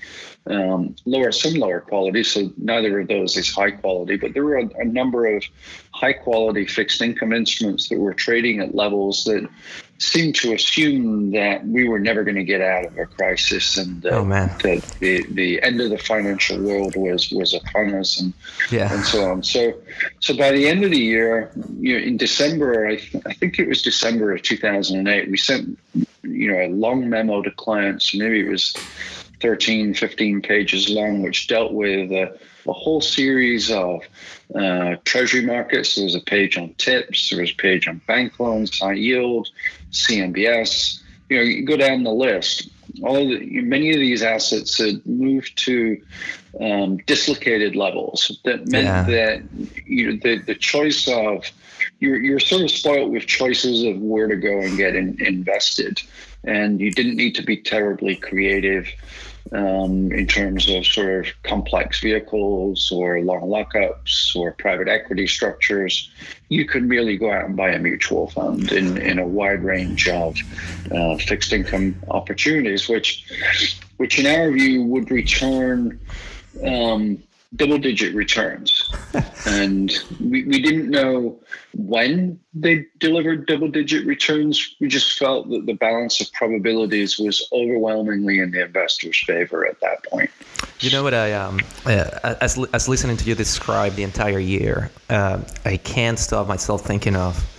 um, 0.48 0.96
lower, 1.06 1.32
some 1.32 1.54
lower 1.54 1.80
quality. 1.80 2.24
So 2.24 2.52
neither 2.58 3.00
of 3.00 3.08
those 3.08 3.38
is 3.38 3.54
high 3.54 3.72
quality, 3.72 4.18
but 4.18 4.34
there 4.34 4.44
were 4.44 4.58
a, 4.58 4.70
a, 4.80 4.86
number 4.86 5.26
of 5.26 5.44
high 5.92 6.14
quality 6.14 6.66
fixed 6.66 7.02
income 7.02 7.32
instruments 7.32 7.88
that 7.90 7.98
were 7.98 8.14
trading 8.14 8.60
at 8.60 8.76
levels 8.76 9.24
that 9.24 9.48
seemed 10.00 10.36
to 10.36 10.54
assume 10.54 11.32
that 11.32 11.66
we 11.66 11.88
were 11.88 12.00
never 12.00 12.26
going 12.26 12.36
to 12.36 12.44
get 12.44 12.60
out 12.60 12.86
of 12.86 12.98
a 12.98 13.06
crisis 13.06 13.78
and 13.78 14.06
uh, 14.06 14.10
oh, 14.10 14.26
that 14.26 14.82
the, 15.00 15.26
the 15.32 15.62
end 15.62 15.80
of 15.80 15.90
the 15.90 15.98
financial 15.98 16.62
world 16.62 16.94
was 16.98 17.32
was 17.32 17.54
upon 17.54 17.96
us 17.96 18.20
and 18.20 18.34
yeah. 18.70 18.94
and 18.94 19.06
so 19.06 19.32
on. 19.32 19.44
So 19.44 19.74
so 20.20 20.36
by 20.36 20.52
the 20.52 20.68
end 20.68 20.84
of 20.84 20.92
the 20.92 21.00
year, 21.00 21.52
you 21.80 21.98
know, 21.98 22.06
in 22.06 22.18
December, 22.18 22.88
I, 22.88 22.98
th- 22.98 23.24
I 23.26 23.34
think 23.34 23.60
it 23.60 23.68
was 23.70 23.82
December 23.82 24.34
of 24.34 24.42
2008, 24.42 25.32
we 25.32 25.38
sent 25.38 25.80
you 26.24 26.52
know 26.52 26.60
a 26.60 26.68
long 26.68 27.10
memo 27.10 27.42
to 27.42 27.52
clients. 27.52 28.14
Maybe 28.14 28.42
it 28.42 28.50
was 28.50 28.76
13, 29.44 29.94
15 29.94 30.42
pages 30.42 30.90
long, 30.90 31.22
which 31.22 31.48
dealt 31.48 31.74
with 31.74 32.10
uh, 32.14 32.32
a 32.66 32.72
whole 32.72 33.02
series 33.02 33.70
of 33.70 34.02
uh, 34.56 34.96
treasury 35.04 35.46
markets. 35.46 35.96
There 35.96 36.06
was 36.06 36.16
a 36.16 36.22
page 36.22 36.58
on 36.58 36.74
tips, 36.76 37.30
there 37.30 37.42
was 37.42 37.52
a 37.52 37.56
page 37.56 37.86
on 37.90 38.02
bank 38.08 38.40
loans, 38.40 38.80
high 38.80 38.94
yield, 38.94 39.50
CMBS. 39.92 41.02
You 41.30 41.38
know, 41.38 41.44
you 41.44 41.66
go 41.66 41.76
down 41.76 42.04
the 42.04 42.14
list. 42.14 42.70
All 43.04 43.28
the, 43.28 43.62
many 43.62 43.92
of 43.92 43.98
these 43.98 44.24
assets 44.24 44.78
had 44.78 45.06
moved 45.06 45.58
to 45.66 46.02
um, 46.62 46.98
dislocated 47.00 47.76
levels. 47.76 48.40
That 48.46 48.66
meant 48.70 48.86
yeah. 48.86 49.04
that 49.04 49.44
you 49.86 50.12
know, 50.14 50.20
the 50.24 50.38
the 50.38 50.56
choice 50.56 51.06
of 51.10 51.44
you're 52.00 52.18
you're 52.18 52.40
sort 52.40 52.62
of 52.62 52.72
spoiled 52.72 53.12
with 53.12 53.26
choices 53.26 53.84
of 53.84 53.98
where 54.00 54.28
to 54.28 54.38
go 54.38 54.60
and 54.60 54.78
get 54.78 54.96
in, 54.96 55.18
invested, 55.22 56.02
and 56.46 56.80
you 56.80 56.92
didn't 56.92 57.18
need 57.18 57.36
to 57.36 57.44
be 57.44 57.58
terribly 57.58 58.16
creative 58.16 58.88
um, 59.52 60.12
in 60.12 60.26
terms 60.28 60.70
of 60.70 60.86
sort 60.86 61.28
of 61.28 61.34
complex 61.44 62.00
vehicles 62.00 62.92
or 62.92 63.22
long 63.22 63.42
lockups 63.42 64.36
or 64.36 64.54
private 64.54 64.88
equity 64.88 65.28
structures. 65.28 66.10
You 66.50 66.66
could 66.66 66.84
merely 66.84 67.18
go 67.18 67.32
out 67.32 67.46
and 67.46 67.56
buy 67.56 67.72
a 67.72 67.80
mutual 67.80 68.30
fund 68.30 68.72
in, 68.72 68.98
in 68.98 69.20
a 69.20 69.28
wide 69.28 69.64
range 69.64 70.08
of 70.08 70.38
uh, 70.92 71.18
fixed 71.18 71.52
income 71.52 72.02
opportunities, 72.10 72.88
which, 72.88 73.26
which 73.98 74.20
in 74.20 74.26
our 74.26 74.52
view 74.52 74.84
would 74.84 75.12
return 75.12 76.00
um, 76.64 77.22
double 77.56 77.78
digit 77.78 78.16
returns. 78.16 78.92
and 79.46 79.92
we, 80.20 80.44
we 80.44 80.62
didn't 80.62 80.90
know 80.90 81.40
when 81.76 82.40
they 82.54 82.86
delivered 83.00 83.46
double 83.46 83.68
digit 83.68 84.06
returns. 84.06 84.76
We 84.80 84.88
just 84.88 85.18
felt 85.18 85.50
that 85.50 85.66
the 85.66 85.74
balance 85.74 86.22
of 86.22 86.32
probabilities 86.34 87.20
was 87.20 87.48
overwhelmingly 87.52 88.40
in 88.40 88.52
the 88.52 88.64
investor's 88.64 89.22
favor 89.24 89.66
at 89.66 89.80
that 89.82 90.04
point. 90.06 90.32
You 90.80 90.92
know 90.92 91.04
what 91.04 91.14
I 91.14 91.34
um 91.34 91.62
uh, 91.86 92.36
as 92.42 92.58
as 92.74 92.90
listening 92.90 93.18
to 93.18 93.26
you 93.26 93.36
describe 93.36 93.94
the 93.94 94.04
entire 94.04 94.40
year, 94.40 94.92
uh, 95.10 95.40
I 95.66 95.78
can't 95.78 96.20
stop 96.20 96.48
myself 96.48 96.82
thinking 96.82 97.16
of 97.16 97.50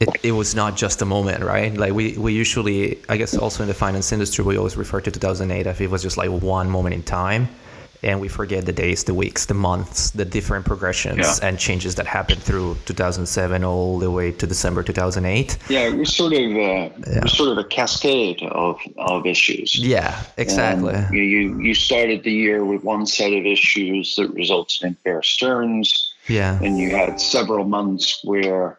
it, 0.00 0.08
it 0.24 0.32
was 0.32 0.54
not 0.54 0.76
just 0.76 1.00
a 1.00 1.04
moment, 1.04 1.44
right? 1.44 1.72
Like 1.72 1.92
we, 1.92 2.18
we 2.18 2.32
usually, 2.32 2.98
I 3.08 3.16
guess 3.16 3.36
also 3.36 3.62
in 3.62 3.68
the 3.68 3.74
finance 3.74 4.10
industry, 4.10 4.44
we 4.44 4.56
always 4.56 4.76
refer 4.76 5.00
to 5.00 5.10
2008 5.12 5.66
if 5.66 5.80
it 5.80 5.88
was 5.88 6.02
just 6.02 6.16
like 6.16 6.28
one 6.28 6.68
moment 6.68 6.96
in 6.96 7.04
time 7.04 7.48
and 8.02 8.20
we 8.20 8.28
forget 8.28 8.66
the 8.66 8.72
days, 8.72 9.04
the 9.04 9.14
weeks, 9.14 9.46
the 9.46 9.54
months, 9.54 10.10
the 10.10 10.24
different 10.24 10.66
progressions 10.66 11.18
yeah. 11.18 11.48
and 11.48 11.58
changes 11.58 11.94
that 11.94 12.06
happened 12.06 12.42
through 12.42 12.76
2007 12.86 13.64
all 13.64 13.98
the 13.98 14.10
way 14.10 14.32
to 14.32 14.46
December 14.46 14.82
2008. 14.82 15.58
Yeah, 15.68 15.86
it 15.86 15.96
was 15.96 16.14
sort 16.14 16.32
of 16.32 16.40
uh, 16.40 16.90
yeah. 17.06 17.26
sort 17.26 17.50
of 17.50 17.58
a 17.58 17.64
cascade 17.64 18.42
of, 18.42 18.80
of 18.98 19.26
issues. 19.26 19.78
Yeah, 19.78 20.20
exactly. 20.36 20.94
You 21.12 21.60
you 21.60 21.74
started 21.74 22.24
the 22.24 22.32
year 22.32 22.64
with 22.64 22.82
one 22.82 23.06
set 23.06 23.32
of 23.32 23.46
issues 23.46 24.16
that 24.16 24.30
resulted 24.30 24.82
in 24.82 24.96
Bear 25.04 25.22
Stearns. 25.22 26.14
Yeah, 26.28 26.58
and 26.62 26.78
you 26.78 26.90
had 26.90 27.20
several 27.20 27.64
months 27.64 28.20
where 28.24 28.78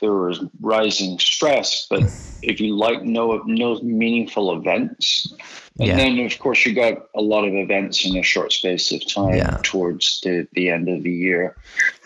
there 0.00 0.12
was 0.12 0.44
rising 0.60 1.18
stress, 1.18 1.86
but 1.88 2.02
if 2.42 2.60
you 2.60 2.76
like 2.76 3.02
no 3.02 3.42
no 3.46 3.80
meaningful 3.80 4.56
events, 4.56 5.32
and 5.78 5.88
yeah. 5.88 5.96
then 5.96 6.18
of 6.20 6.38
course 6.38 6.66
you 6.66 6.74
got 6.74 7.08
a 7.14 7.22
lot 7.22 7.46
of 7.46 7.54
events 7.54 8.04
in 8.04 8.16
a 8.16 8.22
short 8.22 8.52
space 8.52 8.92
of 8.92 9.06
time 9.06 9.36
yeah. 9.36 9.58
towards 9.62 10.20
the, 10.20 10.46
the 10.52 10.68
end 10.68 10.88
of 10.88 11.02
the 11.02 11.12
year, 11.12 11.56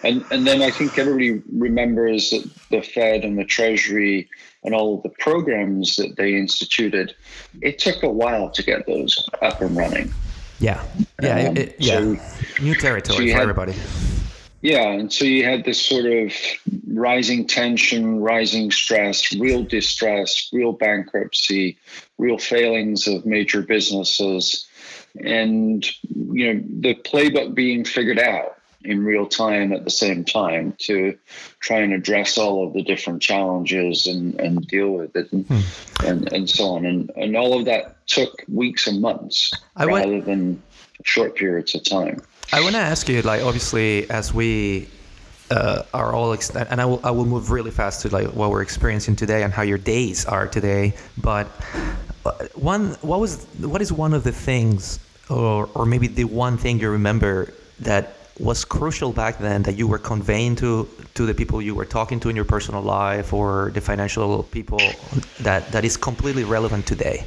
and 0.03 0.25
and 0.31 0.47
then 0.47 0.63
I 0.63 0.71
think 0.71 0.99
everybody 0.99 1.43
remembers 1.53 2.31
that 2.31 2.49
the 2.71 2.83
Fed 2.83 3.25
and 3.25 3.39
the 3.39 3.45
Treasury 3.45 4.29
and 4.63 4.75
all 4.75 4.97
of 4.97 5.03
the 5.03 5.11
programs 5.11 5.97
that 5.97 6.17
they 6.17 6.35
instituted, 6.35 7.15
it 7.63 7.79
took 7.79 8.03
a 8.03 8.11
while 8.11 8.51
to 8.51 8.63
get 8.63 8.87
those 8.87 9.29
up 9.43 9.61
and 9.61 9.77
running. 9.77 10.13
Yeah, 10.59 10.83
yeah, 11.23 11.49
um, 11.49 11.57
it, 11.57 11.77
yeah. 11.79 11.99
So, 11.99 12.17
New 12.63 12.75
territory 12.75 13.29
so 13.29 13.33
for 13.33 13.33
had, 13.33 13.43
everybody. 13.43 13.75
Yeah, 14.67 14.89
and 14.89 15.13
so 15.13 15.25
you 15.25 15.45
had 15.45 15.65
this 15.65 15.81
sort 15.81 16.07
of 16.07 16.33
rising 16.89 17.47
tension, 17.47 18.19
rising 18.19 18.73
stress, 18.73 19.33
real 19.33 19.63
distress, 19.63 20.51
real 20.53 20.73
bankruptcy, 20.73 21.79
real 22.19 22.37
failings 22.37 23.07
of 23.07 23.25
major 23.25 23.63
businesses, 23.63 24.67
and 25.25 25.87
you 26.13 26.53
know 26.53 26.65
the 26.81 26.97
playbook 26.97 27.55
being 27.55 27.85
figured 27.85 28.19
out 28.19 28.59
in 28.83 29.05
real 29.05 29.27
time 29.27 29.73
at 29.73 29.85
the 29.85 29.91
same 29.91 30.25
time 30.25 30.75
to 30.79 31.17
try 31.61 31.79
and 31.79 31.93
address 31.93 32.37
all 32.37 32.67
of 32.67 32.73
the 32.73 32.83
different 32.83 33.23
challenges 33.23 34.09
and, 34.09 34.35
and 34.41 34.67
deal 34.67 34.91
with 34.91 35.15
it 35.15 35.33
and, 35.33 35.47
hmm. 35.47 35.61
and, 36.05 36.33
and 36.33 36.51
so 36.51 36.71
on. 36.71 36.85
And, 36.85 37.13
and 37.17 37.37
all 37.37 37.57
of 37.57 37.67
that 37.67 38.05
took 38.09 38.43
weeks 38.49 38.89
and 38.89 39.01
months 39.01 39.53
I 39.77 39.85
rather 39.85 40.21
than 40.21 40.61
short 41.05 41.37
periods 41.37 41.73
of 41.77 41.85
time. 41.85 42.21
I 42.53 42.61
want 42.61 42.75
to 42.75 42.81
ask 42.81 43.09
you, 43.09 43.23
like, 43.23 43.43
obviously, 43.43 44.09
as 44.11 44.33
we 44.33 44.89
uh, 45.51 45.83
are 45.93 46.13
all, 46.13 46.33
ex- 46.33 46.55
and 46.55 46.81
I 46.81 46.85
will, 46.85 47.01
I 47.03 47.11
will 47.11 47.25
move 47.27 47.51
really 47.51 47.71
fast 47.71 48.03
to 48.03 48.09
like 48.09 48.29
what 48.29 48.51
we're 48.51 48.63
experiencing 48.63 49.17
today 49.17 49.43
and 49.43 49.53
how 49.53 49.63
your 49.63 49.79
days 49.79 50.25
are 50.27 50.47
today. 50.47 50.95
But 51.19 51.49
uh, 52.25 52.33
one, 52.55 52.91
what 53.03 53.21
was, 53.21 53.45
what 53.61 53.83
is 53.83 53.93
one 53.93 54.15
of 54.15 54.25
the 54.25 54.33
things, 54.33 54.99
or 55.29 55.69
or 55.75 55.87
maybe 55.87 56.07
the 56.07 56.25
one 56.25 56.57
thing 56.57 56.79
you 56.79 56.91
remember 56.91 57.53
that 57.81 58.15
was 58.39 58.65
crucial 58.65 59.13
back 59.13 59.39
then 59.39 59.63
that 59.63 59.77
you 59.77 59.89
were 59.89 59.99
conveying 59.99 60.55
to 60.57 60.89
to 61.15 61.27
the 61.27 61.35
people 61.35 61.61
you 61.61 61.75
were 61.75 61.85
talking 61.85 62.21
to 62.21 62.29
in 62.29 62.37
your 62.37 62.45
personal 62.45 62.83
life 62.83 63.33
or 63.33 63.71
the 63.75 63.81
financial 63.81 64.43
people 64.45 64.81
that 65.41 65.73
that 65.73 65.85
is 65.85 65.97
completely 65.97 66.45
relevant 66.45 66.87
today? 66.87 67.27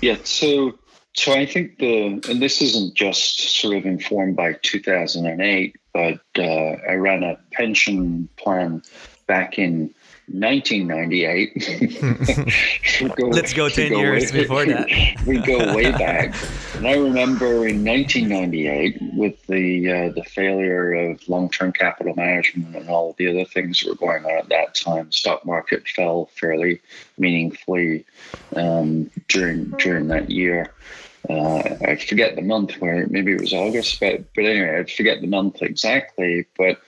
Yeah. 0.00 0.16
So 0.24 0.74
so 1.14 1.32
I 1.32 1.46
think 1.46 1.78
the, 1.78 2.20
and 2.28 2.42
this 2.42 2.60
isn't 2.60 2.94
just 2.94 3.60
sort 3.60 3.76
of 3.76 3.86
informed 3.86 4.36
by 4.36 4.54
2008, 4.62 5.76
but 5.92 6.20
uh, 6.38 6.42
I 6.42 6.94
ran 6.94 7.22
a 7.22 7.38
pension 7.52 8.28
plan 8.36 8.82
back 9.26 9.58
in 9.58 9.94
1998. 10.28 13.14
go, 13.14 13.26
Let's 13.28 13.52
go 13.52 13.68
10 13.68 13.90
go 13.90 13.98
years 13.98 14.32
way, 14.32 14.40
before 14.40 14.64
that. 14.66 14.88
we 15.26 15.38
go 15.38 15.74
way 15.74 15.92
back. 15.92 16.34
And 16.76 16.88
I 16.88 16.96
remember 16.96 17.68
in 17.68 17.84
1998, 17.84 18.98
with 19.16 19.46
the 19.46 19.90
uh, 19.90 20.08
the 20.14 20.24
failure 20.24 20.94
of 20.94 21.28
long 21.28 21.50
term 21.50 21.72
capital 21.72 22.14
management 22.16 22.74
and 22.74 22.88
all 22.88 23.14
the 23.18 23.28
other 23.28 23.44
things 23.44 23.80
that 23.80 23.90
were 23.90 23.94
going 23.94 24.24
on 24.24 24.32
at 24.32 24.48
that 24.48 24.74
time, 24.74 25.12
stock 25.12 25.44
market 25.44 25.86
fell 25.86 26.30
fairly 26.34 26.80
meaningfully 27.18 28.06
um, 28.56 29.10
during 29.28 29.70
during 29.72 30.08
that 30.08 30.30
year. 30.30 30.72
Uh, 31.28 31.76
I 31.82 31.96
forget 31.96 32.36
the 32.36 32.42
month 32.42 32.80
where 32.80 33.06
maybe 33.06 33.32
it 33.32 33.40
was 33.40 33.54
August, 33.54 33.98
but 34.00 34.24
but 34.34 34.44
anyway, 34.44 34.80
I 34.80 34.84
forget 34.84 35.20
the 35.20 35.26
month 35.26 35.62
exactly. 35.62 36.46
But 36.56 36.80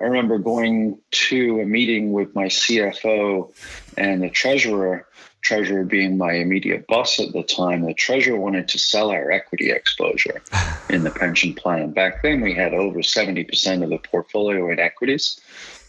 I 0.00 0.04
remember 0.04 0.38
going 0.38 0.98
to 1.10 1.60
a 1.60 1.64
meeting 1.64 2.12
with 2.12 2.34
my 2.34 2.46
CFO 2.46 3.52
and 3.96 4.22
the 4.22 4.30
treasurer. 4.30 5.06
Treasurer 5.40 5.84
being 5.84 6.18
my 6.18 6.32
immediate 6.32 6.86
boss 6.88 7.20
at 7.20 7.32
the 7.32 7.44
time, 7.44 7.82
the 7.82 7.94
treasurer 7.94 8.36
wanted 8.36 8.68
to 8.68 8.78
sell 8.78 9.10
our 9.10 9.30
equity 9.30 9.70
exposure 9.70 10.42
in 10.90 11.04
the 11.04 11.10
pension 11.10 11.54
plan. 11.54 11.92
Back 11.92 12.22
then, 12.22 12.40
we 12.42 12.52
had 12.52 12.74
over 12.74 13.02
seventy 13.02 13.44
percent 13.44 13.82
of 13.82 13.88
the 13.88 13.98
portfolio 13.98 14.70
in 14.70 14.78
equities. 14.78 15.40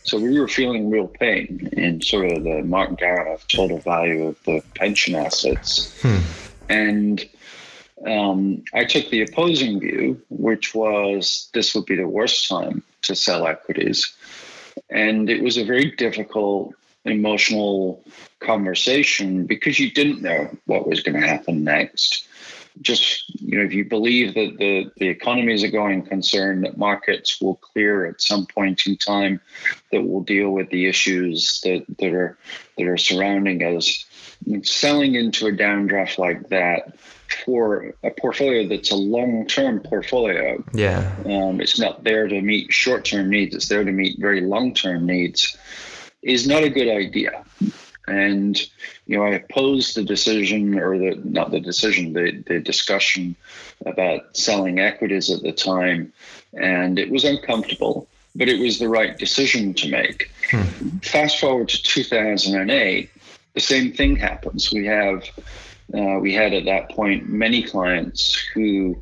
So 0.04 0.18
we 0.18 0.40
were 0.40 0.48
feeling 0.48 0.90
real 0.90 1.08
pain 1.08 1.70
in 1.74 2.02
sort 2.02 2.32
of 2.32 2.44
the 2.44 2.62
markdown 2.64 3.34
of 3.34 3.46
total 3.48 3.80
value 3.80 4.28
of 4.28 4.44
the 4.46 4.64
pension 4.76 5.16
assets. 5.16 5.94
Hmm. 6.02 6.20
And 6.70 7.30
um, 8.06 8.64
I 8.74 8.86
took 8.86 9.10
the 9.10 9.22
opposing 9.22 9.80
view, 9.80 10.22
which 10.30 10.74
was 10.74 11.50
this 11.54 11.76
would 11.76 11.86
be 11.86 11.96
the 11.96 12.08
worst 12.08 12.48
time 12.48 12.84
to 13.04 13.16
sell 13.16 13.48
equities. 13.48 14.14
And 14.90 15.30
it 15.30 15.44
was 15.44 15.58
a 15.58 15.66
very 15.66 15.92
difficult 15.92 16.74
emotional 17.06 18.04
conversation 18.40 19.46
because 19.46 19.80
you 19.80 19.92
didn't 19.92 20.22
know 20.22 20.50
what 20.66 20.88
was 20.88 21.02
going 21.02 21.20
to 21.20 21.28
happen 21.28 21.64
next. 21.64 22.28
Just, 22.82 23.30
you 23.42 23.58
know, 23.58 23.66
if 23.66 23.74
you 23.74 23.84
believe 23.84 24.36
that 24.36 24.56
the, 24.58 24.90
the 24.98 25.10
economy 25.10 25.54
is 25.54 25.64
a 25.64 25.70
going 25.70 26.04
concern, 26.04 26.62
that 26.62 26.78
markets 26.78 27.42
will 27.42 27.56
clear 27.56 28.06
at 28.06 28.22
some 28.22 28.46
point 28.46 28.86
in 28.86 28.96
time, 28.96 29.42
that 29.92 30.08
will 30.08 30.22
deal 30.22 30.52
with 30.52 30.70
the 30.70 30.88
issues 30.88 31.60
that, 31.62 31.84
that 31.98 32.14
are 32.14 32.38
that 32.78 32.88
are 32.88 32.98
surrounding 32.98 33.62
us. 33.64 34.06
selling 34.64 35.16
into 35.16 35.48
a 35.48 35.52
downdraft 35.52 36.18
like 36.18 36.48
that 36.50 36.94
for 37.46 37.94
a 38.04 38.12
portfolio 38.12 38.68
that's 38.68 38.92
a 38.92 38.96
long-term 38.96 39.82
portfolio. 39.82 40.64
Yeah, 40.74 41.14
um, 41.26 41.62
it's 41.62 41.80
not 41.80 42.04
there 42.04 42.28
to 42.28 42.42
meet 42.42 42.72
short-term 42.72 43.30
needs. 43.30 43.56
It's 43.56 43.68
there 43.68 43.84
to 43.84 43.92
meet 43.92 44.20
very 44.20 44.42
long-term 44.42 45.06
needs. 45.06 45.58
Is 46.22 46.48
not 46.48 46.64
a 46.64 46.70
good 46.70 46.90
idea. 46.90 47.46
And 48.08 48.60
you 49.06 49.18
know, 49.18 49.24
I 49.24 49.36
opposed 49.36 49.96
the 49.96 50.04
decision, 50.04 50.78
or 50.80 50.98
the 50.98 51.22
not 51.24 51.52
the 51.52 51.60
decision, 51.60 52.14
the 52.14 52.44
the 52.48 52.60
discussion 52.60 53.36
about 53.86 54.36
selling 54.36 54.80
equities 54.80 55.30
at 55.30 55.42
the 55.42 55.52
time, 55.52 56.12
and 56.54 57.00
it 57.00 57.10
was 57.10 57.24
uncomfortable, 57.24 58.08
but 58.36 58.50
it 58.50 58.60
was 58.60 58.80
the 58.80 58.90
right 58.90 59.18
decision 59.18 59.74
to 59.76 59.90
make. 59.90 60.32
Hmm. 60.50 60.98
Fast 61.00 61.40
forward 61.40 61.70
to 61.70 61.82
2008, 61.82 63.10
the 63.54 63.60
same 63.60 63.94
thing 63.94 64.16
happens. 64.16 64.72
We 64.72 64.86
have 64.86 65.24
uh, 65.94 66.20
we 66.20 66.34
had 66.34 66.54
at 66.54 66.66
that 66.66 66.90
point 66.90 67.30
many 67.30 67.64
clients 67.64 68.36
who 68.54 69.02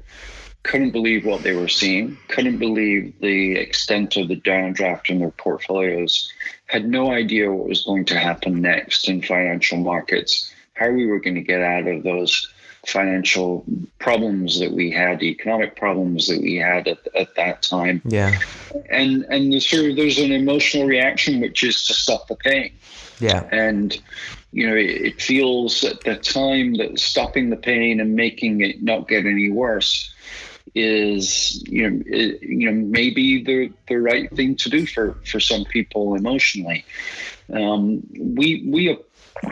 couldn't 0.63 0.91
believe 0.91 1.25
what 1.25 1.43
they 1.43 1.53
were 1.53 1.67
seeing, 1.67 2.17
couldn't 2.27 2.57
believe 2.57 3.13
the 3.21 3.55
extent 3.55 4.17
of 4.17 4.27
the 4.27 4.35
downdraft 4.35 5.09
in 5.09 5.19
their 5.19 5.31
portfolios, 5.31 6.31
had 6.65 6.87
no 6.87 7.11
idea 7.11 7.51
what 7.51 7.69
was 7.69 7.85
going 7.85 8.05
to 8.05 8.19
happen 8.19 8.61
next 8.61 9.07
in 9.07 9.21
financial 9.21 9.77
markets, 9.77 10.53
how 10.73 10.89
we 10.89 11.05
were 11.05 11.19
going 11.19 11.35
to 11.35 11.41
get 11.41 11.61
out 11.61 11.87
of 11.87 12.03
those 12.03 12.47
financial 12.85 13.65
problems 13.99 14.59
that 14.59 14.71
we 14.71 14.91
had, 14.91 15.23
economic 15.23 15.75
problems 15.75 16.27
that 16.27 16.41
we 16.41 16.55
had 16.55 16.87
at, 16.87 16.99
at 17.15 17.35
that 17.35 17.61
time. 17.61 18.01
Yeah. 18.05 18.37
And 18.89 19.25
and 19.29 19.51
there's 19.51 19.67
sort 19.67 19.89
of 19.89 19.95
there's 19.95 20.19
an 20.19 20.31
emotional 20.31 20.87
reaction 20.87 21.41
which 21.41 21.63
is 21.63 21.85
to 21.87 21.93
stop 21.93 22.27
the 22.27 22.35
pain. 22.35 22.71
Yeah. 23.19 23.47
And 23.51 23.99
you 24.57 24.67
know, 24.67 24.75
it, 24.75 24.89
it 24.89 25.21
feels 25.21 25.83
at 25.83 26.01
the 26.01 26.15
time 26.15 26.73
that 26.77 26.97
stopping 26.97 27.51
the 27.51 27.57
pain 27.57 27.99
and 27.99 28.15
making 28.15 28.61
it 28.61 28.81
not 28.81 29.07
get 29.07 29.27
any 29.27 29.51
worse 29.51 30.11
is 30.73 31.63
you 31.67 31.89
know 31.89 32.03
it, 32.07 32.41
you 32.41 32.71
know 32.71 32.85
maybe 32.87 33.43
the 33.43 33.71
the 33.87 33.95
right 33.95 34.35
thing 34.35 34.55
to 34.55 34.69
do 34.69 34.87
for 34.87 35.13
for 35.25 35.39
some 35.39 35.63
people 35.65 36.15
emotionally. 36.15 36.83
Um, 37.53 38.01
we 38.19 38.63
we 38.65 38.97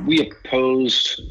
we 0.05 0.27
opposed 0.27 1.21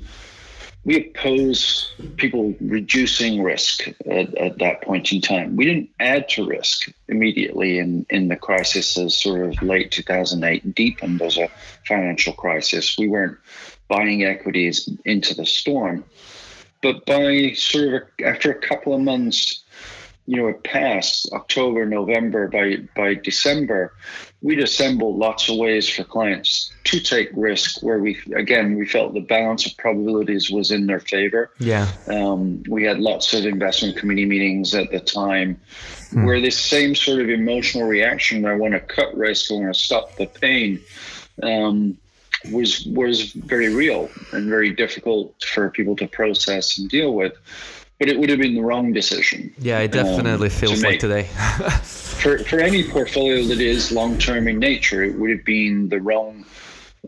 we 0.85 1.09
oppose 1.09 1.93
people 2.17 2.55
reducing 2.61 3.43
risk 3.43 3.89
at, 4.07 4.35
at, 4.37 4.59
that 4.59 4.83
point 4.83 5.13
in 5.13 5.21
time. 5.21 5.57
We 5.57 5.65
didn't 5.65 5.91
add 5.99 6.29
to 6.31 6.47
risk 6.47 6.93
immediately 7.09 7.79
in, 7.79 8.05
in 8.11 8.29
the 8.29 8.37
crisis 8.37 8.99
as 8.99 9.17
sort 9.17 9.47
of 9.47 9.63
late 9.63 9.91
2008 9.91 10.75
deepened 10.75 11.23
as 11.23 11.39
a 11.39 11.49
financial 11.87 12.35
crisis. 12.35 12.99
We 12.99 13.09
weren't 13.09 13.39
buying 13.89 14.25
equities 14.25 14.89
into 15.05 15.35
the 15.35 15.47
storm. 15.47 16.05
But 16.83 17.07
by 17.07 17.53
sort 17.55 17.95
of 17.95 18.03
after 18.23 18.51
a 18.51 18.61
couple 18.61 18.95
of 18.95 19.01
months 19.01 19.64
you 20.27 20.37
know, 20.37 20.49
it 20.49 20.65
passed 20.65 21.31
October, 21.33 21.85
November, 21.85 22.49
by 22.49 22.77
by 22.97 23.15
December, 23.15 23.93
we'd 24.41 24.61
assembled 24.61 25.19
lots 25.19 25.49
of 25.49 25.57
ways 25.57 25.89
for 25.89 26.03
clients 26.05 26.73
to 26.85 27.01
take 27.01 27.29
risk 27.35 27.83
where 27.83 27.99
we 27.99 28.19
again 28.35 28.77
we 28.77 28.87
felt 28.87 29.13
the 29.13 29.21
balance 29.21 29.67
of 29.67 29.77
probabilities 29.77 30.51
was 30.51 30.71
in 30.71 30.87
their 30.87 31.01
favor. 31.01 31.51
Yeah. 31.59 31.91
Um, 32.09 32.63
we 32.69 32.85
had 32.85 33.01
lots 33.01 33.35
of 33.35 33.45
investment 33.45 33.97
committee 33.97 34.25
meetings 34.25 34.75
at 34.75 34.91
the 34.91 35.01
time 35.01 35.61
hmm. 36.11 36.25
where 36.25 36.41
this 36.41 36.59
same 36.59 36.95
sort 36.95 37.21
of 37.21 37.29
emotional 37.29 37.87
reaction, 37.87 38.47
I 38.47 38.55
want 38.55 38.73
to 38.73 38.81
cut 38.81 39.15
risk, 39.15 39.51
I 39.51 39.55
want 39.55 39.75
to 39.75 39.81
stop 39.81 40.17
the 40.17 40.27
pain. 40.27 40.81
Um, 41.43 41.99
was 42.53 42.85
was 42.87 43.33
very 43.33 43.75
real 43.75 44.11
and 44.33 44.49
very 44.49 44.71
difficult 44.71 45.43
for 45.43 45.71
people 45.71 45.97
to 45.97 46.07
process 46.07 46.79
and 46.79 46.89
deal 46.89 47.15
with 47.15 47.33
but 47.99 48.09
it 48.09 48.19
would 48.19 48.29
have 48.29 48.39
been 48.39 48.55
the 48.55 48.63
wrong 48.63 48.93
decision. 48.93 49.55
Yeah, 49.59 49.81
it 49.81 49.93
definitely 49.93 50.49
um, 50.49 50.55
feels 50.55 50.81
to 50.81 50.87
like 50.87 51.01
today. 51.01 51.23
for 51.83 52.39
for 52.39 52.61
any 52.61 52.89
portfolio 52.89 53.45
that 53.45 53.61
is 53.61 53.93
long 53.93 54.19
term 54.19 54.49
in 54.49 54.59
nature, 54.59 55.03
it 55.03 55.19
would 55.19 55.31
have 55.31 55.45
been 55.45 55.89
the 55.89 56.01
wrong 56.01 56.45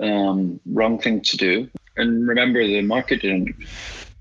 um, 0.01 0.61
wrong 0.67 0.99
thing 0.99 1.21
to 1.23 1.37
do. 1.37 1.69
And 1.97 2.29
remember, 2.29 2.65
the 2.65 2.83
market 2.83 3.23
didn't 3.23 3.55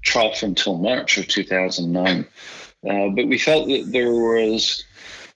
trough 0.01 0.43
until 0.43 0.77
March 0.77 1.17
of 1.17 1.27
2009. 1.27 2.25
Uh, 2.87 3.09
but 3.09 3.27
we 3.27 3.37
felt 3.37 3.67
that 3.67 3.91
there 3.91 4.11
was 4.11 4.83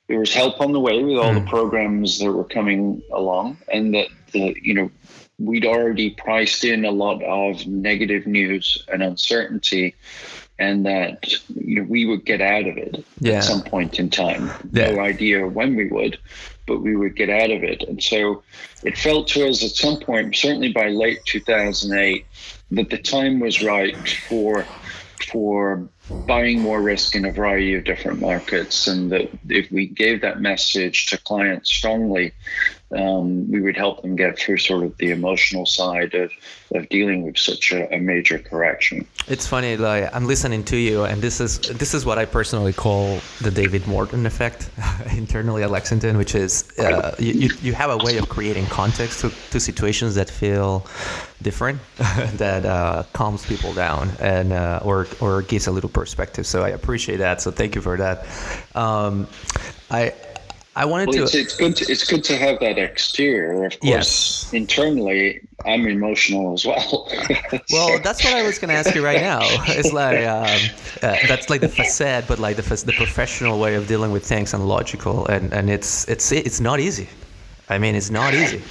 there 0.08 0.20
was 0.20 0.34
help 0.34 0.62
on 0.62 0.72
the 0.72 0.80
way 0.80 1.04
with 1.04 1.18
all 1.18 1.32
mm. 1.32 1.36
the 1.36 1.42
hmm. 1.42 1.48
programs 1.48 2.20
that 2.20 2.32
were 2.32 2.44
coming 2.44 3.02
along, 3.12 3.58
and 3.72 3.94
that 3.94 4.08
the 4.32 4.56
you 4.62 4.74
know 4.74 4.90
we'd 5.38 5.66
already 5.66 6.12
priced 6.12 6.64
in 6.64 6.86
a 6.86 6.92
lot 6.92 7.24
of 7.24 7.66
negative 7.66 8.28
news 8.28 8.84
and 8.92 9.02
uncertainty 9.02 9.96
and 10.60 10.86
that 10.86 11.32
you 11.56 11.78
know, 11.78 11.84
we 11.84 12.06
would 12.06 12.26
get 12.26 12.42
out 12.42 12.68
of 12.68 12.78
it 12.78 13.04
yeah. 13.20 13.36
at 13.36 13.44
some 13.46 13.64
point 13.64 13.98
in 13.98 14.10
time. 14.10 14.52
Yeah. 14.72 14.92
No 14.92 15.00
idea 15.00 15.48
when 15.48 15.76
we 15.76 15.88
would, 15.88 16.20
but 16.68 16.82
we 16.82 16.96
would 16.96 17.16
get 17.16 17.30
out 17.30 17.50
of 17.50 17.64
it. 17.64 17.84
And 17.84 18.04
so 18.04 18.44
it 18.84 18.98
felt 18.98 19.30
to 19.30 19.48
us 19.48 19.64
at 19.64 19.72
some 19.72 20.00
point, 20.00 20.36
certainly 20.36 20.72
by 20.72 20.90
late 20.90 21.20
2008, 21.26 22.26
that 22.72 22.90
the 22.90 22.98
time 22.98 23.40
was 23.40 23.64
right 23.64 23.96
for 24.28 24.66
for 25.32 25.88
buying 26.26 26.60
more 26.60 26.82
risk 26.82 27.16
in 27.16 27.26
a 27.26 27.32
variety 27.32 27.76
of 27.76 27.84
different 27.84 28.20
markets, 28.20 28.88
and 28.88 29.12
that 29.12 29.30
if 29.48 29.72
we 29.72 29.86
gave 29.86 30.22
that 30.22 30.42
message 30.42 31.06
to 31.08 31.18
clients 31.18 31.70
strongly, 31.72 32.34
um, 32.96 33.50
we 33.52 33.62
would 33.62 33.78
help 33.78 34.02
them 34.02 34.16
get 34.16 34.40
through 34.40 34.58
sort 34.58 34.84
of 34.84 34.98
the 34.98 35.12
emotional 35.12 35.66
side 35.66 36.16
of, 36.16 36.32
of 36.74 36.90
dealing 36.90 37.22
with 37.22 37.38
such 37.38 37.72
a, 37.72 37.94
a, 37.94 38.00
major 38.00 38.40
correction. 38.40 39.06
It's 39.28 39.46
funny, 39.46 39.78
like 39.78 40.14
I'm 40.16 40.26
listening 40.26 40.64
to 40.66 40.78
you, 40.78 41.04
and 41.04 41.22
this 41.22 41.40
is 41.40 41.60
this 41.60 41.94
is 41.94 42.04
what 42.04 42.18
I 42.18 42.26
personally 42.26 42.74
call 42.74 43.20
the 43.42 43.52
David 43.52 43.86
Morton 43.86 44.26
effect 44.26 44.72
internally 45.16 45.62
at 45.62 45.70
Lexington, 45.70 46.18
which 46.18 46.34
is 46.34 46.68
uh, 46.80 47.16
you, 47.20 47.52
you 47.62 47.74
have 47.74 47.92
a 47.92 47.98
way 47.98 48.18
of 48.18 48.28
creating 48.28 48.66
context 48.66 49.22
to, 49.22 49.32
to 49.52 49.60
situations 49.60 50.16
that 50.16 50.30
feel 50.30 50.88
different, 51.44 51.80
that 52.38 52.66
uh, 52.66 53.04
calms 53.14 53.46
people 53.46 53.72
down 53.74 54.10
and 54.20 54.52
uh, 54.52 54.80
or 54.84 55.06
or 55.20 55.44
gives 55.44 55.68
a 55.68 55.72
little 55.72 55.92
perspective. 55.92 56.48
So 56.48 56.64
I 56.64 56.70
appreciate 56.70 57.18
that. 57.18 57.40
So 57.40 57.52
thank 57.52 57.76
you 57.76 57.82
for 57.82 57.98
that. 57.98 58.26
Um, 58.74 59.28
I 59.92 60.14
I 60.76 60.86
wanted 60.86 61.10
well, 61.10 61.18
to. 61.18 61.24
It's, 61.24 61.36
it's, 61.36 61.56
good. 61.56 61.76
To, 61.78 61.92
it's 61.92 62.08
good 62.08 62.24
to 62.26 62.38
have 62.38 62.60
that 62.60 62.78
exterior. 62.78 63.66
Of 63.66 63.80
course, 63.80 63.84
yes. 63.84 64.54
internally, 64.54 65.42
I'm 65.66 65.88
emotional 65.88 66.54
as 66.54 66.66
well. 66.66 67.10
well, 67.72 68.00
that's 68.02 68.24
what 68.24 68.34
I 68.34 68.44
was 68.44 68.60
going 68.60 68.70
to 68.70 68.76
ask 68.76 68.94
you 68.96 69.04
right 69.04 69.22
now. 69.22 69.40
It's 69.42 69.92
like 69.92 70.26
um, 70.26 70.70
uh, 71.02 71.18
that's 71.28 71.50
like 71.50 71.62
the 71.62 71.70
facade, 71.70 72.26
but 72.28 72.40
like 72.40 72.56
the 72.56 72.62
the 72.86 72.94
professional 72.94 73.60
way 73.60 73.76
of 73.76 73.88
dealing 73.88 74.12
with 74.12 74.26
things 74.26 74.54
and 74.54 74.68
logical, 74.68 75.26
and 75.28 75.52
and 75.54 75.70
it's 75.70 76.08
it's 76.08 76.32
it's 76.32 76.60
not 76.60 76.80
easy. 76.80 77.10
I 77.70 77.78
mean, 77.78 77.94
it's 77.96 78.10
not 78.10 78.34
easy. 78.34 78.64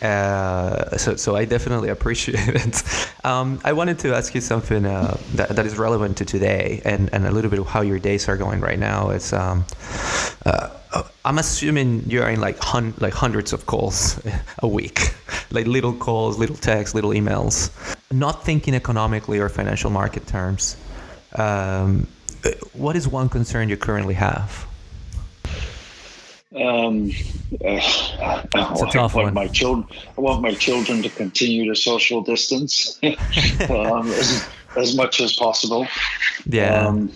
Uh, 0.00 0.96
so, 0.96 1.16
so 1.16 1.34
I 1.34 1.44
definitely 1.44 1.88
appreciate 1.88 2.38
it. 2.48 2.82
Um, 3.24 3.58
I 3.64 3.72
wanted 3.72 3.98
to 4.00 4.14
ask 4.14 4.34
you 4.34 4.40
something 4.40 4.86
uh, 4.86 5.16
that, 5.34 5.48
that 5.56 5.66
is 5.66 5.76
relevant 5.76 6.16
to 6.18 6.24
today 6.24 6.80
and, 6.84 7.12
and 7.12 7.26
a 7.26 7.32
little 7.32 7.50
bit 7.50 7.58
of 7.58 7.66
how 7.66 7.80
your 7.80 7.98
days 7.98 8.28
are 8.28 8.36
going 8.36 8.60
right 8.60 8.78
now. 8.78 9.10
It's 9.10 9.32
um, 9.32 9.64
I'm 11.24 11.38
assuming 11.38 12.04
you're 12.06 12.28
in 12.28 12.40
like 12.40 12.58
hun- 12.58 12.94
like 12.98 13.14
hundreds 13.14 13.52
of 13.52 13.66
calls 13.66 14.20
a 14.58 14.68
week, 14.68 15.14
like 15.50 15.66
little 15.66 15.94
calls, 15.94 16.38
little 16.38 16.56
texts, 16.56 16.94
little 16.94 17.10
emails. 17.10 17.70
Not 18.12 18.44
thinking 18.44 18.74
economically 18.74 19.38
or 19.38 19.48
financial 19.48 19.90
market 19.90 20.26
terms. 20.26 20.76
Um, 21.34 22.06
what 22.74 22.94
is 22.94 23.08
one 23.08 23.28
concern 23.28 23.68
you 23.68 23.76
currently 23.76 24.14
have? 24.14 24.66
Um, 26.54 27.10
uh, 27.64 27.80
it's 28.54 28.82
a 28.82 28.86
tough 28.92 29.16
I 29.16 29.24
want. 29.24 29.34
My 29.34 29.48
children, 29.48 29.88
I 30.16 30.20
want 30.20 30.42
my 30.42 30.54
children 30.54 31.02
to 31.02 31.08
continue 31.08 31.68
to 31.68 31.74
social 31.74 32.22
distance 32.22 33.00
um, 33.02 34.08
as, 34.08 34.48
as 34.76 34.94
much 34.94 35.20
as 35.20 35.32
possible. 35.32 35.88
Yeah. 36.46 36.86
Um, 36.86 37.10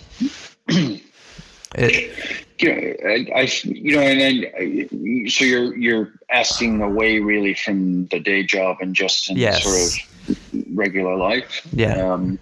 it, 1.75 2.45
you 2.61 2.69
know, 2.69 3.09
I, 3.09 3.27
I, 3.35 3.49
you 3.63 3.95
know, 3.95 4.01
and 4.01 4.19
then 4.19 5.29
so 5.29 5.45
you're 5.45 5.75
you're 5.75 6.13
asking 6.29 6.81
away 6.81 7.19
really 7.19 7.53
from 7.53 8.07
the 8.07 8.19
day 8.19 8.43
job 8.43 8.77
and 8.81 8.95
just 8.95 9.29
in 9.29 9.37
yes. 9.37 9.63
sort 9.63 10.35
of 10.37 10.77
regular 10.77 11.15
life. 11.15 11.65
Yeah. 11.71 11.95
Um, 11.95 12.39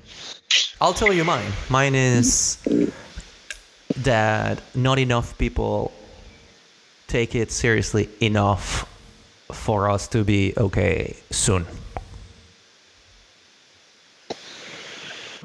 I'll 0.81 0.93
tell 0.93 1.13
you 1.13 1.23
mine. 1.23 1.51
Mine 1.69 1.95
is 1.95 2.57
that 3.97 4.61
not 4.75 4.99
enough 4.99 5.37
people 5.37 5.91
take 7.07 7.35
it 7.35 7.51
seriously 7.51 8.09
enough 8.19 8.85
for 9.51 9.89
us 9.89 10.07
to 10.09 10.23
be 10.23 10.53
okay 10.57 11.15
soon. 11.31 11.65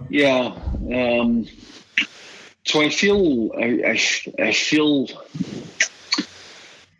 Yeah. 0.08 0.52
Um, 0.92 1.46
so 2.72 2.80
I 2.80 2.88
feel 2.88 3.52
I, 3.54 3.82
I, 3.86 4.42
I 4.42 4.52
feel 4.52 5.06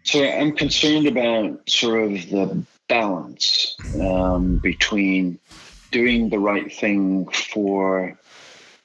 so 0.03 0.23
I'm 0.23 0.55
concerned 0.55 1.07
about 1.07 1.67
sort 1.67 2.03
of 2.03 2.11
the 2.29 2.63
balance 2.89 3.75
um, 3.99 4.59
between 4.59 5.39
doing 5.91 6.29
the 6.29 6.39
right 6.39 6.71
thing 6.71 7.27
for 7.31 8.19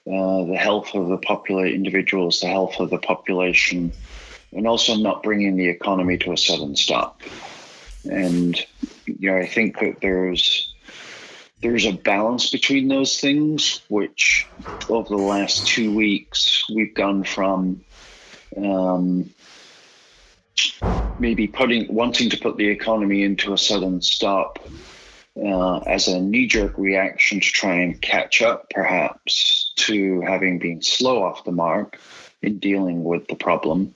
uh, 0.10 0.44
the 0.46 0.56
health 0.58 0.96
of 0.96 1.10
the 1.10 1.18
populate 1.18 1.74
individuals, 1.74 2.40
the 2.40 2.48
health 2.48 2.80
of 2.80 2.90
the 2.90 3.00
population, 3.00 3.92
and 4.54 4.66
also 4.66 4.96
not 4.96 5.24
bringing 5.24 5.58
the 5.58 5.68
economy 5.68 6.18
to 6.20 6.32
a 6.32 6.38
sudden 6.38 6.78
stop. 6.78 7.22
And 8.10 8.58
you 9.06 9.30
know, 9.30 9.38
I 9.38 9.46
think 9.46 9.80
that 9.80 10.00
there's 10.02 10.74
there's 11.62 11.86
a 11.86 11.92
balance 11.92 12.52
between 12.52 12.88
those 12.88 13.20
things, 13.20 13.82
which 13.90 14.52
over 14.90 15.10
the 15.10 15.16
last 15.16 15.68
two 15.68 15.94
weeks 15.94 16.64
we've 16.74 16.94
gone 16.94 17.24
from 17.24 17.82
um, 18.56 19.30
maybe 21.20 21.48
putting 21.48 21.94
wanting 21.94 22.30
to 22.30 22.38
put 22.38 22.58
the 22.58 22.68
economy 22.68 23.24
into 23.24 23.54
a 23.54 23.58
sudden 23.58 24.02
stop 24.02 24.60
uh, 25.44 25.78
as 25.80 26.08
a 26.08 26.20
knee-jerk 26.20 26.78
reaction 26.78 27.40
to 27.40 27.52
try 27.52 27.76
and 27.76 28.02
catch 28.02 28.42
up, 28.42 28.70
perhaps, 28.70 29.72
to 29.76 30.22
having 30.22 30.58
been 30.60 30.82
slow 30.82 31.24
off 31.24 31.44
the 31.44 31.52
mark 31.52 32.00
in 32.42 32.60
dealing 32.60 33.04
with 33.04 33.28
the 33.28 33.36
problem. 33.36 33.94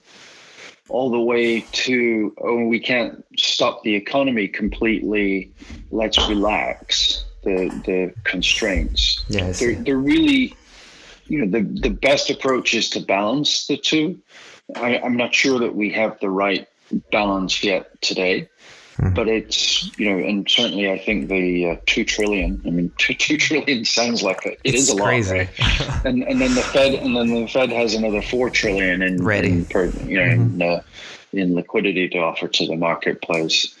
All 0.88 1.10
the 1.10 1.20
way 1.20 1.60
to 1.60 2.34
oh 2.38 2.66
we 2.66 2.80
can't 2.80 3.24
stop 3.38 3.82
the 3.82 3.94
economy 3.94 4.48
completely 4.48 5.52
let's 5.90 6.28
relax 6.28 7.24
the 7.42 7.68
the 7.84 8.14
constraints 8.24 9.24
yes 9.28 9.60
they're, 9.60 9.74
they're 9.74 9.96
really 9.96 10.54
you 11.26 11.44
know, 11.44 11.58
the, 11.58 11.80
the 11.80 11.90
best 11.90 12.30
approach 12.30 12.74
is 12.74 12.90
to 12.90 13.00
balance 13.00 13.66
the 13.66 13.76
two. 13.76 14.20
I, 14.76 14.98
I'm 14.98 15.16
not 15.16 15.34
sure 15.34 15.60
that 15.60 15.74
we 15.74 15.90
have 15.92 16.18
the 16.20 16.30
right 16.30 16.68
balance 17.10 17.64
yet 17.64 18.00
today. 18.02 18.48
Hmm. 18.96 19.14
But 19.14 19.28
it's 19.28 19.98
you 19.98 20.10
know, 20.10 20.18
and 20.22 20.48
certainly 20.48 20.90
I 20.90 20.98
think 20.98 21.30
the 21.30 21.70
uh, 21.70 21.76
two 21.86 22.04
trillion. 22.04 22.60
I 22.66 22.70
mean, 22.70 22.92
two, 22.98 23.14
two 23.14 23.38
trillion 23.38 23.86
sounds 23.86 24.22
like 24.22 24.44
a, 24.44 24.52
it 24.52 24.60
it's 24.64 24.90
is 24.90 24.90
a 24.90 24.96
crazy. 25.02 25.38
lot, 25.38 25.58
right? 25.58 26.04
and 26.04 26.22
and 26.22 26.38
then 26.38 26.54
the 26.54 26.60
Fed 26.60 26.94
and 26.94 27.16
then 27.16 27.28
the 27.32 27.48
Fed 27.48 27.70
has 27.70 27.94
another 27.94 28.20
four 28.20 28.50
trillion 28.50 29.00
in, 29.00 29.24
Ready. 29.24 29.48
in 29.48 29.64
per, 29.64 29.86
you 29.86 30.18
know 30.18 30.24
mm-hmm. 30.24 30.60
in, 30.60 30.62
uh, 30.62 30.82
in 31.32 31.54
liquidity 31.54 32.10
to 32.10 32.18
offer 32.18 32.48
to 32.48 32.66
the 32.66 32.76
marketplace. 32.76 33.74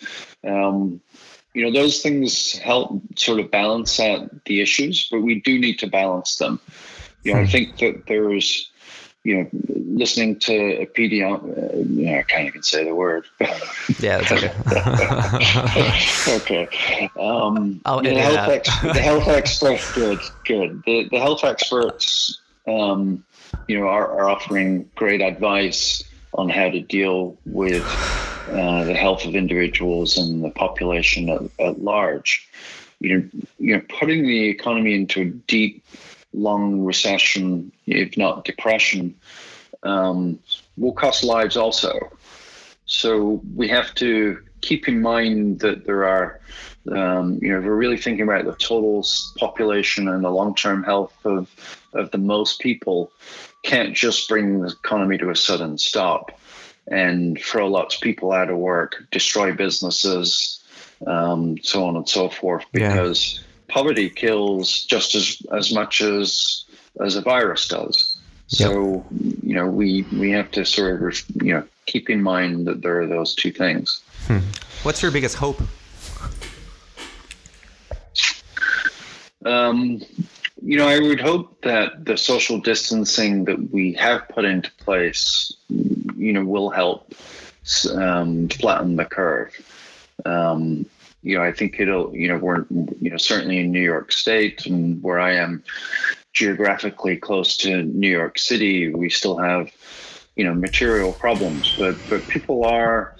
Um, 0.44 1.02
you 1.54 1.64
know, 1.64 1.72
those 1.72 2.02
things 2.02 2.52
help 2.58 3.00
sort 3.16 3.40
of 3.40 3.50
balance 3.50 3.98
out 4.00 4.44
the 4.44 4.60
issues, 4.60 5.08
but 5.10 5.20
we 5.20 5.40
do 5.40 5.58
need 5.58 5.78
to 5.80 5.86
balance 5.86 6.36
them. 6.36 6.60
You 7.24 7.34
know, 7.34 7.40
hmm. 7.40 7.44
I 7.44 7.48
think 7.48 7.78
that 7.78 8.06
there's 8.06 8.70
you 9.24 9.36
know, 9.36 9.48
listening 9.68 10.38
to 10.40 10.52
a 10.52 10.86
PDM, 10.86 11.44
uh, 11.44 11.76
you 11.76 12.06
know, 12.06 12.18
I 12.18 12.22
can't 12.22 12.48
even 12.48 12.62
say 12.62 12.84
the 12.84 12.94
word. 12.94 13.24
yeah, 14.00 14.18
that's 14.18 14.32
okay. 14.32 14.52
okay. 16.66 17.10
Um, 17.16 17.80
the, 17.84 18.14
health 18.14 18.48
ex- 18.48 18.80
the 18.80 18.94
health 18.94 19.28
experts, 19.28 19.92
good, 19.92 20.18
good. 20.44 20.82
The, 20.86 21.08
the 21.08 21.20
health 21.20 21.44
experts, 21.44 22.40
um, 22.66 23.24
you 23.68 23.78
know, 23.78 23.86
are, 23.86 24.10
are 24.10 24.28
offering 24.28 24.90
great 24.96 25.20
advice 25.20 26.02
on 26.34 26.48
how 26.48 26.70
to 26.70 26.80
deal 26.80 27.36
with 27.44 27.88
uh, 28.48 28.84
the 28.84 28.94
health 28.94 29.24
of 29.24 29.34
individuals 29.34 30.18
and 30.18 30.42
the 30.42 30.50
population 30.50 31.28
at, 31.28 31.42
at 31.64 31.82
large. 31.82 32.48
You 33.00 33.18
know, 33.18 33.30
you 33.58 33.76
know, 33.76 33.82
putting 33.98 34.26
the 34.26 34.48
economy 34.48 34.94
into 34.94 35.22
a 35.22 35.24
deep 35.24 35.84
long 36.32 36.84
recession, 36.84 37.72
if 37.86 38.16
not 38.16 38.44
depression, 38.44 39.14
um, 39.82 40.38
will 40.76 40.92
cost 40.92 41.24
lives 41.24 41.56
also. 41.56 42.10
So 42.86 43.40
we 43.54 43.68
have 43.68 43.94
to 43.96 44.38
keep 44.62 44.88
in 44.88 45.00
mind 45.02 45.60
that 45.60 45.84
there 45.84 46.06
are, 46.06 46.40
um, 46.90 47.38
you 47.42 47.50
know, 47.50 47.58
if 47.58 47.64
we're 47.64 47.76
really 47.76 47.98
thinking 47.98 48.24
about 48.24 48.44
the 48.44 48.54
total 48.54 49.06
population 49.38 50.08
and 50.08 50.24
the 50.24 50.30
long-term 50.30 50.82
health 50.82 51.14
of 51.24 51.48
of 51.92 52.10
the 52.10 52.18
most 52.18 52.60
people, 52.60 53.12
can't 53.62 53.94
just 53.94 54.28
bring 54.28 54.60
the 54.60 54.68
economy 54.68 55.18
to 55.18 55.28
a 55.28 55.36
sudden 55.36 55.76
stop 55.76 56.32
and 56.88 57.38
throw 57.40 57.68
lots 57.68 57.96
of 57.96 58.00
people 58.00 58.32
out 58.32 58.48
of 58.48 58.56
work, 58.56 59.04
destroy 59.10 59.52
businesses, 59.52 60.64
um, 61.06 61.58
so 61.62 61.84
on 61.84 61.96
and 61.96 62.08
so 62.08 62.28
forth, 62.28 62.64
because. 62.72 63.34
Yeah 63.36 63.46
poverty 63.72 64.10
kills 64.10 64.84
just 64.84 65.14
as 65.14 65.42
as 65.52 65.72
much 65.72 66.02
as 66.02 66.64
as 67.00 67.16
a 67.16 67.22
virus 67.22 67.66
does. 67.68 68.18
So 68.46 69.06
yep. 69.10 69.34
you 69.42 69.54
know 69.54 69.66
we 69.66 70.02
we 70.12 70.30
have 70.32 70.50
to 70.52 70.64
sort 70.64 71.02
of 71.02 71.42
you 71.42 71.54
know 71.54 71.64
keep 71.86 72.10
in 72.10 72.22
mind 72.22 72.66
that 72.66 72.82
there 72.82 73.00
are 73.00 73.06
those 73.06 73.34
two 73.34 73.50
things. 73.50 74.02
Hmm. 74.32 74.38
What's 74.82 75.02
your 75.02 75.10
biggest 75.10 75.36
hope? 75.36 75.60
Um, 79.44 80.00
you 80.62 80.78
know, 80.78 80.88
I 80.88 80.98
would 81.00 81.20
hope 81.20 81.60
that 81.62 82.06
the 82.06 82.16
social 82.16 82.58
distancing 82.58 83.44
that 83.44 83.70
we 83.70 83.92
have 83.94 84.26
put 84.28 84.46
into 84.46 84.70
place, 84.78 85.52
you 85.68 86.32
know, 86.32 86.44
will 86.44 86.70
help 86.70 87.12
um, 87.94 88.48
flatten 88.48 88.96
the 88.96 89.04
curve. 89.04 89.52
Um, 90.24 90.86
you 91.22 91.36
know, 91.36 91.44
I 91.44 91.52
think 91.52 91.78
it'll, 91.78 92.16
you 92.16 92.28
know, 92.28 92.38
we're, 92.38 92.64
you 93.00 93.10
know, 93.10 93.18
certainly 93.18 93.58
in 93.58 93.70
New 93.70 93.82
York 93.82 94.12
State 94.12 94.64
and 94.64 95.02
where 95.02 95.20
I 95.20 95.34
am 95.34 95.62
geographically 96.32 97.18
close 97.18 97.58
to 97.58 97.82
New 97.82 98.10
York 98.10 98.38
City, 98.38 98.94
we 98.94 99.10
still 99.10 99.36
have, 99.36 99.70
you 100.36 100.44
know, 100.44 100.54
material 100.54 101.12
problems, 101.12 101.76
but, 101.76 101.96
but 102.08 102.26
people 102.28 102.64
are, 102.64 103.14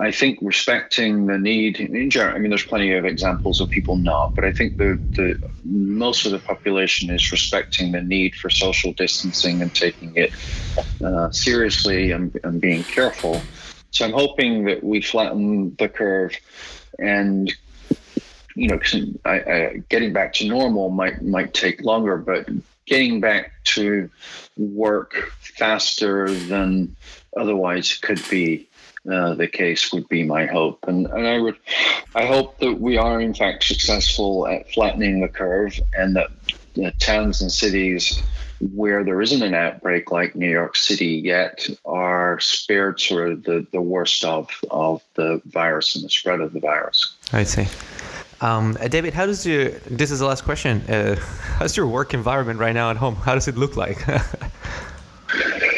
I 0.00 0.10
think 0.10 0.38
respecting 0.40 1.26
the 1.26 1.36
need 1.36 1.78
in 1.78 2.08
general. 2.08 2.34
I 2.34 2.38
mean, 2.38 2.48
there's 2.48 2.64
plenty 2.64 2.94
of 2.94 3.04
examples 3.04 3.60
of 3.60 3.68
people 3.68 3.96
not, 3.96 4.34
but 4.34 4.44
I 4.44 4.52
think 4.52 4.78
the 4.78 4.98
the 5.10 5.38
most 5.64 6.24
of 6.24 6.32
the 6.32 6.38
population 6.38 7.10
is 7.10 7.30
respecting 7.30 7.92
the 7.92 8.00
need 8.00 8.34
for 8.34 8.48
social 8.48 8.94
distancing 8.94 9.60
and 9.60 9.74
taking 9.74 10.16
it 10.16 10.32
uh, 11.04 11.30
seriously 11.30 12.12
and, 12.12 12.38
and 12.44 12.62
being 12.62 12.82
careful. 12.82 13.42
So 13.90 14.06
I'm 14.06 14.12
hoping 14.12 14.64
that 14.64 14.82
we 14.82 15.02
flatten 15.02 15.74
the 15.76 15.88
curve 15.88 16.34
and 16.98 17.52
you 18.54 18.68
know, 18.68 18.80
I, 19.24 19.40
I, 19.40 19.82
getting 19.90 20.12
back 20.12 20.32
to 20.34 20.48
normal 20.48 20.88
might 20.90 21.22
might 21.22 21.52
take 21.52 21.82
longer, 21.82 22.16
but 22.16 22.48
getting 22.86 23.20
back 23.20 23.52
to 23.64 24.10
work 24.56 25.32
faster 25.40 26.30
than 26.30 26.96
otherwise 27.36 27.96
could 27.98 28.20
be 28.30 28.68
uh, 29.10 29.34
the 29.34 29.48
case 29.48 29.92
would 29.92 30.08
be 30.08 30.24
my 30.24 30.46
hope, 30.46 30.84
and 30.86 31.06
and 31.06 31.26
I 31.26 31.38
would, 31.38 31.56
I 32.14 32.26
hope 32.26 32.58
that 32.58 32.80
we 32.80 32.96
are 32.98 33.20
in 33.20 33.34
fact 33.34 33.64
successful 33.64 34.46
at 34.46 34.70
flattening 34.72 35.20
the 35.20 35.28
curve, 35.28 35.78
and 35.96 36.16
that 36.16 36.28
the 36.74 36.92
towns 36.98 37.40
and 37.40 37.50
cities 37.50 38.22
where 38.74 39.02
there 39.02 39.20
isn't 39.22 39.42
an 39.42 39.54
outbreak 39.54 40.10
like 40.10 40.34
New 40.36 40.50
York 40.50 40.76
City 40.76 41.22
yet 41.24 41.66
are 41.84 42.38
spared 42.40 43.00
sort 43.00 43.32
of 43.32 43.44
the, 43.44 43.66
the 43.72 43.80
worst 43.80 44.24
of, 44.24 44.50
of 44.70 45.02
the 45.14 45.40
virus 45.46 45.96
and 45.96 46.04
the 46.04 46.10
spread 46.10 46.40
of 46.40 46.52
the 46.52 46.60
virus. 46.60 47.16
I 47.32 47.44
see. 47.44 47.66
Um, 48.42 48.76
uh, 48.80 48.88
David, 48.88 49.14
how 49.14 49.26
does 49.26 49.46
your, 49.46 49.70
this 49.70 50.10
is 50.10 50.18
the 50.18 50.26
last 50.26 50.44
question, 50.44 50.82
uh, 50.82 51.16
how's 51.58 51.76
your 51.76 51.86
work 51.86 52.14
environment 52.14 52.58
right 52.58 52.72
now 52.72 52.90
at 52.90 52.96
home? 52.96 53.16
How 53.16 53.34
does 53.34 53.48
it 53.48 53.56
look 53.56 53.76
like? 53.76 53.98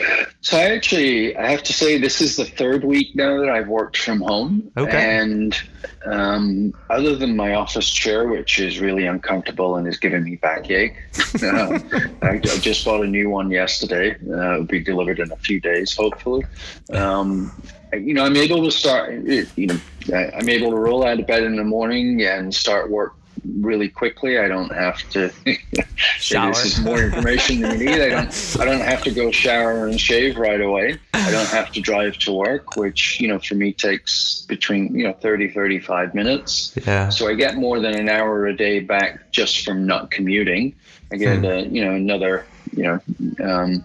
So 0.42 0.58
I 0.58 0.74
actually, 0.74 1.36
I 1.36 1.48
have 1.52 1.62
to 1.62 1.72
say, 1.72 1.98
this 1.98 2.20
is 2.20 2.34
the 2.34 2.44
third 2.44 2.82
week 2.82 3.14
now 3.14 3.38
that 3.38 3.48
I've 3.48 3.68
worked 3.68 3.96
from 3.96 4.20
home. 4.20 4.72
Okay. 4.76 5.20
And 5.20 5.56
um, 6.04 6.74
other 6.90 7.14
than 7.14 7.36
my 7.36 7.54
office 7.54 7.88
chair, 7.88 8.26
which 8.26 8.58
is 8.58 8.80
really 8.80 9.06
uncomfortable 9.06 9.76
and 9.76 9.86
is 9.86 9.98
giving 9.98 10.24
me 10.24 10.34
backache, 10.34 10.96
uh, 11.44 11.78
I, 12.22 12.40
I, 12.42 12.58
just 12.58 12.84
bought 12.84 13.04
a 13.04 13.06
new 13.06 13.30
one 13.30 13.52
yesterday. 13.52 14.16
Uh, 14.28 14.54
it'll 14.54 14.64
be 14.64 14.80
delivered 14.80 15.20
in 15.20 15.30
a 15.30 15.36
few 15.36 15.60
days, 15.60 15.94
hopefully. 15.94 16.44
Um, 16.92 17.52
you 17.92 18.12
know, 18.12 18.24
I'm 18.24 18.36
able 18.36 18.64
to 18.64 18.70
start. 18.72 19.12
You 19.12 19.46
know, 19.56 19.80
I'm 20.12 20.48
able 20.48 20.70
to 20.70 20.76
roll 20.76 21.06
out 21.06 21.20
of 21.20 21.26
bed 21.28 21.44
in 21.44 21.54
the 21.54 21.62
morning 21.62 22.22
and 22.22 22.52
start 22.52 22.90
work 22.90 23.14
really 23.44 23.88
quickly. 23.88 24.38
I 24.38 24.48
don't 24.48 24.72
have 24.72 24.98
to. 25.10 25.32
Shower. 25.96 26.52
this 26.52 26.64
is 26.64 26.80
more 26.80 27.02
information 27.02 27.60
than 27.60 27.78
you 27.78 27.86
need. 27.86 28.00
I 28.00 28.08
don't. 28.08 28.56
I 28.60 28.64
don't 28.64 28.80
have 28.80 29.02
to 29.04 29.10
go 29.10 29.30
shower 29.30 29.86
and 29.86 30.00
shave 30.00 30.36
right 30.36 30.60
away. 30.60 30.98
I 31.14 31.30
don't 31.30 31.48
have 31.48 31.70
to 31.72 31.80
drive 31.80 32.18
to 32.18 32.32
work, 32.32 32.76
which 32.76 33.20
you 33.20 33.28
know 33.28 33.38
for 33.38 33.54
me 33.54 33.72
takes 33.72 34.42
between 34.48 34.94
you 34.94 35.04
know 35.04 35.12
30 35.12 35.50
35 35.50 36.14
minutes. 36.14 36.74
Yeah. 36.86 37.08
So 37.08 37.28
I 37.28 37.34
get 37.34 37.56
more 37.56 37.80
than 37.80 37.94
an 37.94 38.08
hour 38.08 38.46
a 38.46 38.56
day 38.56 38.80
back 38.80 39.30
just 39.30 39.64
from 39.64 39.86
not 39.86 40.10
commuting. 40.10 40.74
I 41.12 41.16
get 41.16 41.38
hmm. 41.38 41.44
uh, 41.44 41.56
you 41.56 41.84
know 41.84 41.94
another 41.94 42.46
you 42.72 42.82
know. 42.84 43.00
Um, 43.44 43.84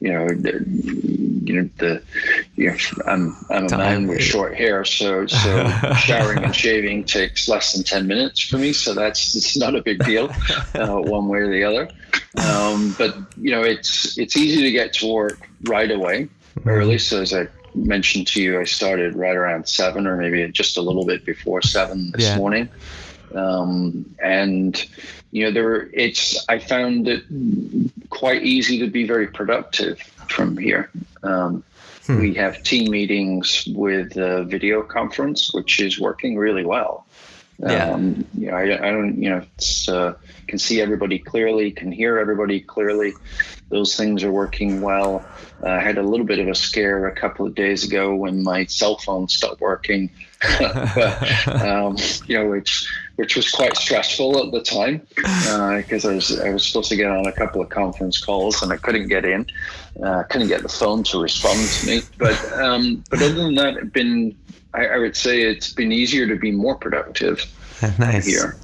you 0.00 0.12
know, 0.12 0.28
the, 0.28 0.62
you 1.44 1.62
know 1.62 1.70
the 1.78 2.02
you 2.56 2.70
know, 2.70 2.76
I'm 3.06 3.34
I'm 3.48 3.64
a 3.64 3.68
Time. 3.68 3.78
man 3.78 4.06
with 4.06 4.20
short 4.20 4.54
hair, 4.54 4.84
so 4.84 5.26
so 5.26 5.66
showering 5.98 6.44
and 6.44 6.54
shaving 6.54 7.04
takes 7.04 7.48
less 7.48 7.72
than 7.72 7.84
ten 7.84 8.06
minutes 8.06 8.40
for 8.40 8.58
me. 8.58 8.74
So 8.74 8.92
that's 8.92 9.34
it's 9.34 9.56
not 9.56 9.74
a 9.74 9.80
big 9.80 10.04
deal, 10.04 10.30
uh, 10.74 10.96
one 10.98 11.28
way 11.28 11.38
or 11.38 11.50
the 11.50 11.64
other. 11.64 11.88
Um, 12.46 12.94
but 12.98 13.16
you 13.38 13.50
know, 13.50 13.62
it's 13.62 14.18
it's 14.18 14.36
easy 14.36 14.62
to 14.62 14.70
get 14.72 14.92
to 14.94 15.10
work 15.10 15.48
right 15.62 15.90
away, 15.90 16.28
early. 16.66 16.98
So 16.98 17.22
as 17.22 17.32
I 17.32 17.46
mentioned 17.74 18.26
to 18.28 18.42
you, 18.42 18.60
I 18.60 18.64
started 18.64 19.16
right 19.16 19.36
around 19.36 19.68
seven, 19.68 20.06
or 20.06 20.16
maybe 20.16 20.46
just 20.52 20.76
a 20.76 20.82
little 20.82 21.06
bit 21.06 21.24
before 21.24 21.62
seven 21.62 22.10
this 22.10 22.24
yeah. 22.24 22.36
morning. 22.36 22.68
Um, 23.34 24.14
and 24.22 24.84
you 25.30 25.44
know, 25.44 25.50
there 25.50 25.88
it's 25.92 26.44
I 26.48 26.58
found 26.58 27.08
it 27.08 27.24
quite 28.10 28.42
easy 28.42 28.78
to 28.80 28.86
be 28.86 29.06
very 29.06 29.26
productive 29.26 30.00
from 30.28 30.56
here. 30.56 30.90
Um, 31.22 31.64
hmm. 32.06 32.20
We 32.20 32.34
have 32.34 32.62
team 32.62 32.90
meetings 32.90 33.66
with 33.74 34.16
a 34.16 34.44
video 34.44 34.82
conference, 34.82 35.52
which 35.52 35.80
is 35.80 35.98
working 35.98 36.36
really 36.36 36.64
well. 36.64 37.06
Yeah. 37.58 37.90
Um, 37.90 38.26
you 38.36 38.50
know, 38.50 38.56
I, 38.56 38.62
I, 38.62 38.90
don't, 38.90 39.22
you 39.22 39.30
know, 39.30 39.42
it's, 39.56 39.88
uh, 39.88 40.14
can 40.48 40.58
see 40.58 40.80
everybody 40.80 41.18
clearly, 41.18 41.70
can 41.70 41.92
hear 41.92 42.18
everybody 42.18 42.60
clearly. 42.60 43.12
Those 43.68 43.96
things 43.96 44.24
are 44.24 44.32
working 44.32 44.80
well. 44.82 45.24
Uh, 45.62 45.68
I 45.68 45.80
had 45.80 45.96
a 45.96 46.02
little 46.02 46.26
bit 46.26 46.40
of 46.40 46.48
a 46.48 46.54
scare 46.54 47.06
a 47.06 47.14
couple 47.14 47.46
of 47.46 47.54
days 47.54 47.84
ago 47.84 48.14
when 48.14 48.42
my 48.42 48.66
cell 48.66 48.98
phone 48.98 49.28
stopped 49.28 49.60
working, 49.60 50.10
but, 50.58 51.48
um, 51.62 51.96
you 52.26 52.38
know, 52.38 52.50
which 52.50 52.88
which 53.16 53.36
was 53.36 53.50
quite 53.50 53.76
stressful 53.76 54.44
at 54.44 54.50
the 54.50 54.60
time 54.60 54.98
because 55.14 56.04
uh, 56.04 56.10
I 56.10 56.14
was 56.14 56.40
I 56.40 56.50
was 56.50 56.66
supposed 56.66 56.88
to 56.90 56.96
get 56.96 57.10
on 57.10 57.26
a 57.26 57.32
couple 57.32 57.62
of 57.62 57.68
conference 57.68 58.22
calls 58.22 58.62
and 58.62 58.72
I 58.72 58.76
couldn't 58.76 59.08
get 59.08 59.24
in, 59.24 59.46
uh, 60.02 60.24
couldn't 60.24 60.48
get 60.48 60.62
the 60.62 60.68
phone 60.68 61.04
to 61.04 61.20
respond 61.20 61.68
to 61.68 61.86
me. 61.86 62.00
But 62.18 62.52
um, 62.54 63.04
but 63.10 63.22
other 63.22 63.34
than 63.34 63.54
that, 63.54 63.76
it's 63.76 63.90
been 63.90 64.36
I, 64.74 64.86
I, 64.86 64.98
would 64.98 65.16
say 65.16 65.42
it's 65.42 65.72
been 65.72 65.92
easier 65.92 66.26
to 66.26 66.36
be 66.36 66.50
more 66.50 66.74
productive 66.74 67.44
nice. 67.98 68.26
here. 68.26 68.56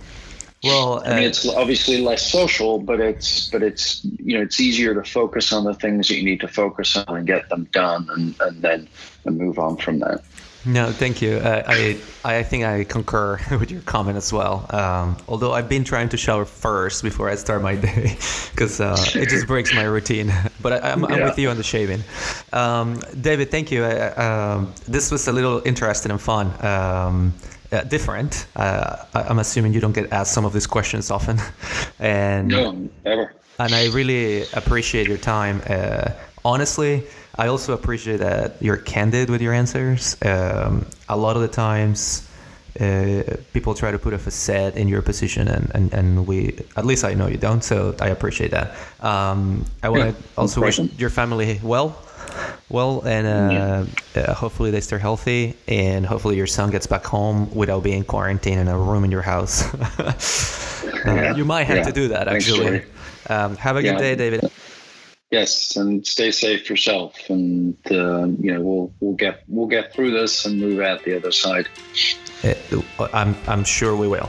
Well, 0.63 1.03
I 1.07 1.15
mean, 1.15 1.25
it's 1.25 1.49
obviously 1.49 2.03
less 2.03 2.31
social, 2.31 2.79
but 2.81 3.01
it's 3.01 3.49
but 3.49 3.63
it's 3.63 4.05
you 4.05 4.37
know 4.37 4.43
it's 4.43 4.61
easier 4.61 4.95
to 4.95 5.05
focus 5.05 5.55
on 5.55 5.65
the 5.65 5.73
things 5.73 6.09
that 6.09 6.17
you 6.17 6.25
need 6.25 6.41
to 6.41 6.49
focus 6.49 6.97
on 6.97 7.17
and 7.17 7.27
get 7.27 7.49
them 7.49 7.65
done, 7.73 8.09
and 8.11 8.35
and 8.41 8.61
then 8.61 8.89
and 9.25 9.39
move 9.39 9.59
on 9.59 9.79
from 9.79 10.01
that. 10.01 10.23
No, 10.65 10.93
thank 10.93 11.23
you. 11.23 11.37
Uh, 11.37 11.63
I 11.67 11.99
I 12.25 12.43
think 12.43 12.65
I 12.65 12.85
concur 12.85 13.39
with 13.59 13.71
your 13.71 13.81
comment 13.83 14.17
as 14.17 14.33
well. 14.33 14.67
Um, 14.71 15.17
although 15.27 15.53
I've 15.53 15.69
been 15.69 15.85
trying 15.85 16.09
to 16.11 16.17
shower 16.17 16.45
first 16.45 17.03
before 17.03 17.31
I 17.31 17.35
start 17.37 17.63
my 17.63 17.77
day 17.89 18.17
because 18.51 18.81
uh, 18.81 18.97
it 19.15 19.29
just 19.29 19.47
breaks 19.47 19.75
my 19.75 19.85
routine. 19.85 20.33
But 20.63 20.85
I, 20.85 20.91
am 20.91 21.07
yeah. 21.09 21.25
with 21.25 21.39
you 21.39 21.49
on 21.49 21.57
the 21.57 21.63
shaving. 21.63 22.05
Um, 22.53 23.01
David, 23.19 23.51
thank 23.51 23.71
you. 23.71 23.83
Uh, 23.83 24.59
um, 24.59 24.75
this 24.87 25.11
was 25.11 25.27
a 25.27 25.33
little 25.33 25.63
interesting 25.65 26.13
and 26.13 26.21
fun. 26.21 26.53
Um, 26.63 27.33
uh, 27.73 27.83
different. 27.85 28.47
Uh, 28.57 28.97
I'm 29.15 29.39
assuming 29.39 29.73
you 29.73 29.81
don't 29.81 29.95
get 29.95 30.13
asked 30.13 30.35
some 30.35 30.45
of 30.45 30.53
these 30.53 30.67
questions 30.67 31.11
often, 31.11 31.39
and 31.99 32.49
no, 32.49 32.91
never. 33.07 33.33
And 33.59 33.75
I 33.75 33.87
really 33.89 34.43
appreciate 34.53 35.09
your 35.09 35.19
time. 35.19 35.63
Uh, 35.67 36.11
honestly, 36.45 37.05
I 37.41 37.47
also 37.49 37.73
appreciate 37.73 38.19
that 38.19 38.61
you're 38.61 38.77
candid 38.77 39.31
with 39.31 39.41
your 39.41 39.55
answers. 39.55 40.15
Um, 40.21 40.85
a 41.09 41.17
lot 41.17 41.37
of 41.37 41.43
the 41.43 41.49
times, 41.49 42.29
uh, 42.79 43.23
people 43.55 43.73
try 43.75 43.91
to 43.91 43.99
put 43.99 44.13
a 44.13 44.19
facade 44.19 44.77
in 44.77 44.89
your 44.89 45.01
position, 45.01 45.49
and, 45.49 45.71
and, 45.75 45.95
and 45.95 46.27
we, 46.27 46.59
at 46.77 46.85
least 46.85 47.03
I 47.03 47.15
know 47.15 47.29
you 47.29 47.39
don't, 47.39 47.65
so 47.65 47.97
I 47.99 48.09
appreciate 48.09 48.51
that. 48.51 48.77
Um, 49.03 49.65
I 49.83 49.89
want 49.89 50.15
to 50.15 50.23
also 50.37 50.61
wish 50.61 50.81
your 50.99 51.09
family 51.09 51.59
well. 51.63 51.97
Well, 52.69 53.01
and 53.07 53.27
uh, 53.27 53.87
yeah. 54.15 54.21
uh, 54.21 54.35
hopefully 54.35 54.71
they 54.71 54.83
stay 54.83 54.99
healthy, 54.99 55.57
and 55.67 56.05
hopefully 56.05 56.37
your 56.37 56.47
son 56.47 56.71
gets 56.71 56.87
back 56.87 57.07
home 57.07 57.53
without 57.55 57.83
being 57.83 58.05
quarantined 58.05 58.61
in 58.61 58.69
a 58.69 58.79
room 58.79 59.03
in 59.05 59.11
your 59.11 59.23
house. 59.23 59.65
Uh, 61.01 61.33
you 61.35 61.47
might 61.47 61.65
have 61.65 61.79
yeah. 61.79 61.83
to 61.85 61.93
do 61.93 62.09
that, 62.09 62.29
actually. 62.29 62.83
Um, 63.29 63.57
have 63.57 63.77
a 63.77 63.83
good 63.83 63.97
day, 63.97 64.17
David. 64.17 64.51
Yes, 65.31 65.77
and 65.77 66.05
stay 66.05 66.33
safe 66.33 66.69
yourself, 66.69 67.31
and 67.31 67.77
uh, 67.89 68.27
you 68.41 68.53
know 68.53 68.61
we'll 68.61 68.93
we'll 68.99 69.15
get 69.15 69.45
we'll 69.47 69.69
get 69.69 69.93
through 69.93 70.11
this 70.11 70.45
and 70.45 70.59
move 70.59 70.81
out 70.81 71.05
the 71.05 71.17
other 71.17 71.31
side. 71.31 71.69
Uh, 72.43 72.55
I'm 73.13 73.37
I'm 73.47 73.63
sure 73.63 73.95
we 73.95 74.09
will. 74.09 74.29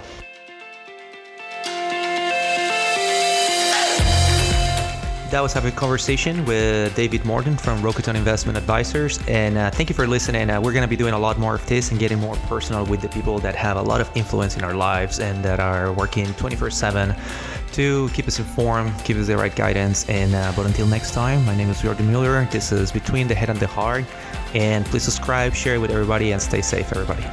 That 5.31 5.41
was 5.41 5.53
having 5.53 5.71
a 5.71 5.75
conversation 5.75 6.45
with 6.45 6.93
David 6.93 7.23
Morton 7.23 7.55
from 7.55 7.81
Rocaton 7.81 8.15
Investment 8.15 8.57
Advisors. 8.57 9.17
And 9.29 9.57
uh, 9.57 9.71
thank 9.71 9.87
you 9.87 9.95
for 9.95 10.05
listening. 10.05 10.49
Uh, 10.49 10.59
we're 10.59 10.73
going 10.73 10.83
to 10.83 10.89
be 10.89 10.97
doing 10.97 11.13
a 11.13 11.19
lot 11.19 11.39
more 11.39 11.55
of 11.55 11.65
this 11.67 11.89
and 11.89 11.97
getting 11.97 12.19
more 12.19 12.35
personal 12.47 12.85
with 12.85 12.99
the 12.99 13.07
people 13.07 13.39
that 13.39 13.55
have 13.55 13.77
a 13.77 13.81
lot 13.81 14.01
of 14.01 14.11
influence 14.13 14.57
in 14.57 14.63
our 14.65 14.73
lives 14.73 15.21
and 15.21 15.41
that 15.45 15.61
are 15.61 15.93
working 15.93 16.33
24 16.33 16.69
7 16.69 17.15
to 17.73 18.09
keep 18.09 18.27
us 18.27 18.39
informed, 18.39 18.93
give 19.03 19.17
us 19.17 19.27
the 19.27 19.37
right 19.37 19.55
guidance. 19.55 20.07
And 20.09 20.33
uh, 20.35 20.53
but 20.55 20.65
until 20.65 20.87
next 20.87 21.11
time, 21.11 21.45
my 21.45 21.55
name 21.55 21.69
is 21.69 21.81
Jordan 21.81 22.07
Mueller. 22.07 22.47
This 22.51 22.71
is 22.71 22.91
Between 22.91 23.27
the 23.27 23.35
Head 23.35 23.49
and 23.49 23.59
the 23.59 23.67
Heart. 23.67 24.05
And 24.53 24.85
please 24.85 25.03
subscribe, 25.03 25.53
share 25.53 25.75
it 25.75 25.79
with 25.79 25.91
everybody, 25.91 26.31
and 26.31 26.41
stay 26.41 26.61
safe, 26.61 26.91
everybody. 26.91 27.25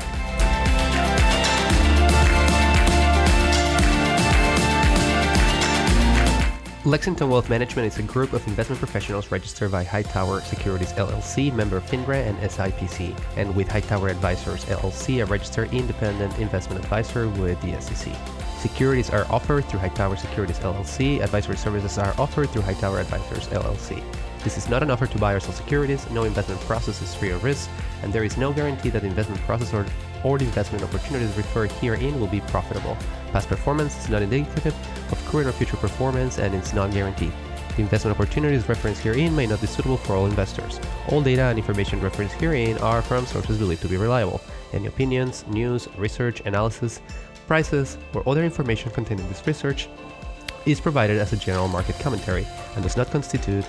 Lexington 6.88 7.28
Wealth 7.28 7.50
Management 7.50 7.86
is 7.86 7.98
a 7.98 8.02
group 8.02 8.32
of 8.32 8.46
investment 8.46 8.78
professionals 8.78 9.30
registered 9.30 9.70
by 9.70 9.84
Hightower 9.84 10.40
Securities 10.40 10.94
LLC, 10.94 11.52
member 11.52 11.76
of 11.76 11.84
FINRA 11.84 12.26
and 12.26 12.38
SIPC, 12.38 13.14
and 13.36 13.54
with 13.54 13.68
Hightower 13.68 14.08
Advisors 14.08 14.64
LLC, 14.64 15.22
a 15.22 15.26
registered 15.26 15.70
independent 15.74 16.38
investment 16.38 16.82
advisor 16.82 17.28
with 17.28 17.60
the 17.60 17.78
SEC. 17.78 18.16
Securities 18.58 19.08
are 19.10 19.24
offered 19.30 19.64
through 19.66 19.78
Hightower 19.78 20.16
Securities 20.16 20.58
LLC. 20.58 21.20
Advisory 21.22 21.56
services 21.56 21.96
are 21.96 22.12
offered 22.18 22.50
through 22.50 22.62
Hightower 22.62 22.98
Advisors 22.98 23.46
LLC. 23.48 24.02
This 24.42 24.58
is 24.58 24.68
not 24.68 24.82
an 24.82 24.90
offer 24.90 25.06
to 25.06 25.18
buy 25.18 25.32
or 25.32 25.38
sell 25.38 25.52
securities. 25.52 26.10
No 26.10 26.24
investment 26.24 26.60
process 26.62 27.00
is 27.00 27.14
free 27.14 27.30
of 27.30 27.44
risk, 27.44 27.70
and 28.02 28.12
there 28.12 28.24
is 28.24 28.36
no 28.36 28.52
guarantee 28.52 28.90
that 28.90 29.02
the 29.02 29.08
investment 29.08 29.40
process 29.42 29.72
or, 29.72 29.86
or 30.24 30.38
the 30.38 30.44
investment 30.44 30.82
opportunities 30.82 31.36
referred 31.36 31.70
herein 31.70 32.18
will 32.18 32.26
be 32.26 32.40
profitable. 32.40 32.96
Past 33.30 33.46
performance 33.48 33.96
is 33.96 34.08
not 34.10 34.22
indicative 34.22 34.74
of 35.12 35.24
current 35.26 35.46
or 35.46 35.52
future 35.52 35.76
performance 35.76 36.38
and 36.38 36.52
is 36.52 36.74
not 36.74 36.90
guaranteed. 36.90 37.32
Investment 37.78 38.18
opportunities 38.18 38.68
referenced 38.68 39.02
herein 39.02 39.36
may 39.36 39.46
not 39.46 39.60
be 39.60 39.68
suitable 39.68 39.96
for 39.96 40.14
all 40.14 40.26
investors. 40.26 40.80
All 41.10 41.22
data 41.22 41.42
and 41.42 41.58
information 41.58 42.00
referenced 42.00 42.34
herein 42.34 42.76
are 42.78 43.00
from 43.00 43.24
sources 43.24 43.56
believed 43.56 43.82
to 43.82 43.88
be 43.88 43.96
reliable. 43.96 44.40
Any 44.72 44.86
opinions, 44.86 45.46
news, 45.46 45.88
research, 45.96 46.40
analysis, 46.40 47.00
prices, 47.46 47.96
or 48.14 48.28
other 48.28 48.44
information 48.44 48.90
contained 48.90 49.20
in 49.20 49.28
this 49.28 49.46
research 49.46 49.88
is 50.66 50.80
provided 50.80 51.18
as 51.18 51.32
a 51.32 51.36
general 51.36 51.68
market 51.68 51.96
commentary 52.00 52.46
and 52.74 52.82
does 52.82 52.96
not 52.96 53.12
constitute 53.12 53.64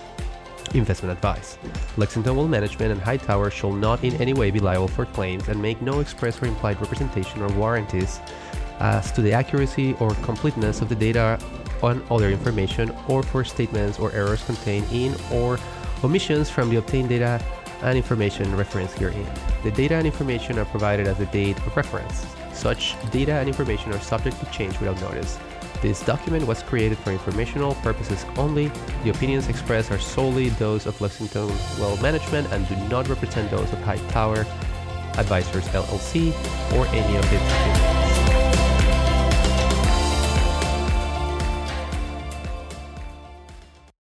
investment 0.73 1.15
advice. 1.15 1.57
Lexington 1.95 2.35
Wealth 2.35 2.49
Management 2.49 2.91
and 2.91 3.01
Hightower 3.01 3.51
shall 3.51 3.71
not 3.71 4.03
in 4.03 4.15
any 4.15 4.33
way 4.33 4.49
be 4.49 4.59
liable 4.59 4.87
for 4.87 5.05
claims 5.05 5.47
and 5.47 5.61
make 5.61 5.81
no 5.81 5.99
express 5.99 6.41
or 6.41 6.47
implied 6.47 6.81
representation 6.81 7.41
or 7.41 7.49
warranties 7.49 8.19
as 8.79 9.11
to 9.11 9.21
the 9.21 9.31
accuracy 9.33 9.93
or 9.99 10.09
completeness 10.15 10.81
of 10.81 10.89
the 10.89 10.95
data 10.95 11.39
on 11.83 12.03
other 12.09 12.29
information 12.29 12.95
or 13.07 13.23
for 13.23 13.43
statements 13.43 13.99
or 13.99 14.11
errors 14.11 14.43
contained 14.45 14.85
in 14.91 15.15
or 15.31 15.59
omissions 16.03 16.49
from 16.49 16.69
the 16.69 16.77
obtained 16.77 17.09
data 17.09 17.43
and 17.81 17.97
information 17.97 18.55
referenced 18.55 18.97
herein. 18.97 19.27
The 19.63 19.71
data 19.71 19.95
and 19.95 20.05
information 20.05 20.57
are 20.59 20.65
provided 20.65 21.07
as 21.07 21.19
a 21.19 21.25
date 21.27 21.57
of 21.57 21.75
reference. 21.75 22.25
Such 22.53 22.95
data 23.11 23.33
and 23.33 23.47
information 23.47 23.93
are 23.93 23.99
subject 23.99 24.39
to 24.39 24.45
change 24.47 24.79
without 24.79 24.99
notice. 25.01 25.39
This 25.81 26.03
document 26.03 26.45
was 26.45 26.61
created 26.61 26.97
for 26.97 27.11
informational 27.11 27.75
purposes 27.75 28.25
only. 28.37 28.69
The 29.03 29.11
opinions 29.11 29.47
expressed 29.47 29.91
are 29.91 29.99
solely 29.99 30.49
those 30.49 30.85
of 30.85 30.99
Lexington 30.99 31.47
Wealth 31.79 32.01
Management 32.01 32.51
and 32.51 32.67
do 32.67 32.75
not 32.89 33.07
represent 33.07 33.49
those 33.49 33.71
of 33.71 33.81
High 33.83 33.95
Hightower 33.97 34.45
Advisors 35.17 35.67
LLC 35.69 36.33
or 36.77 36.85
any 36.87 37.15
of 37.15 37.33
its 37.33 37.41
affiliates. 37.41 37.98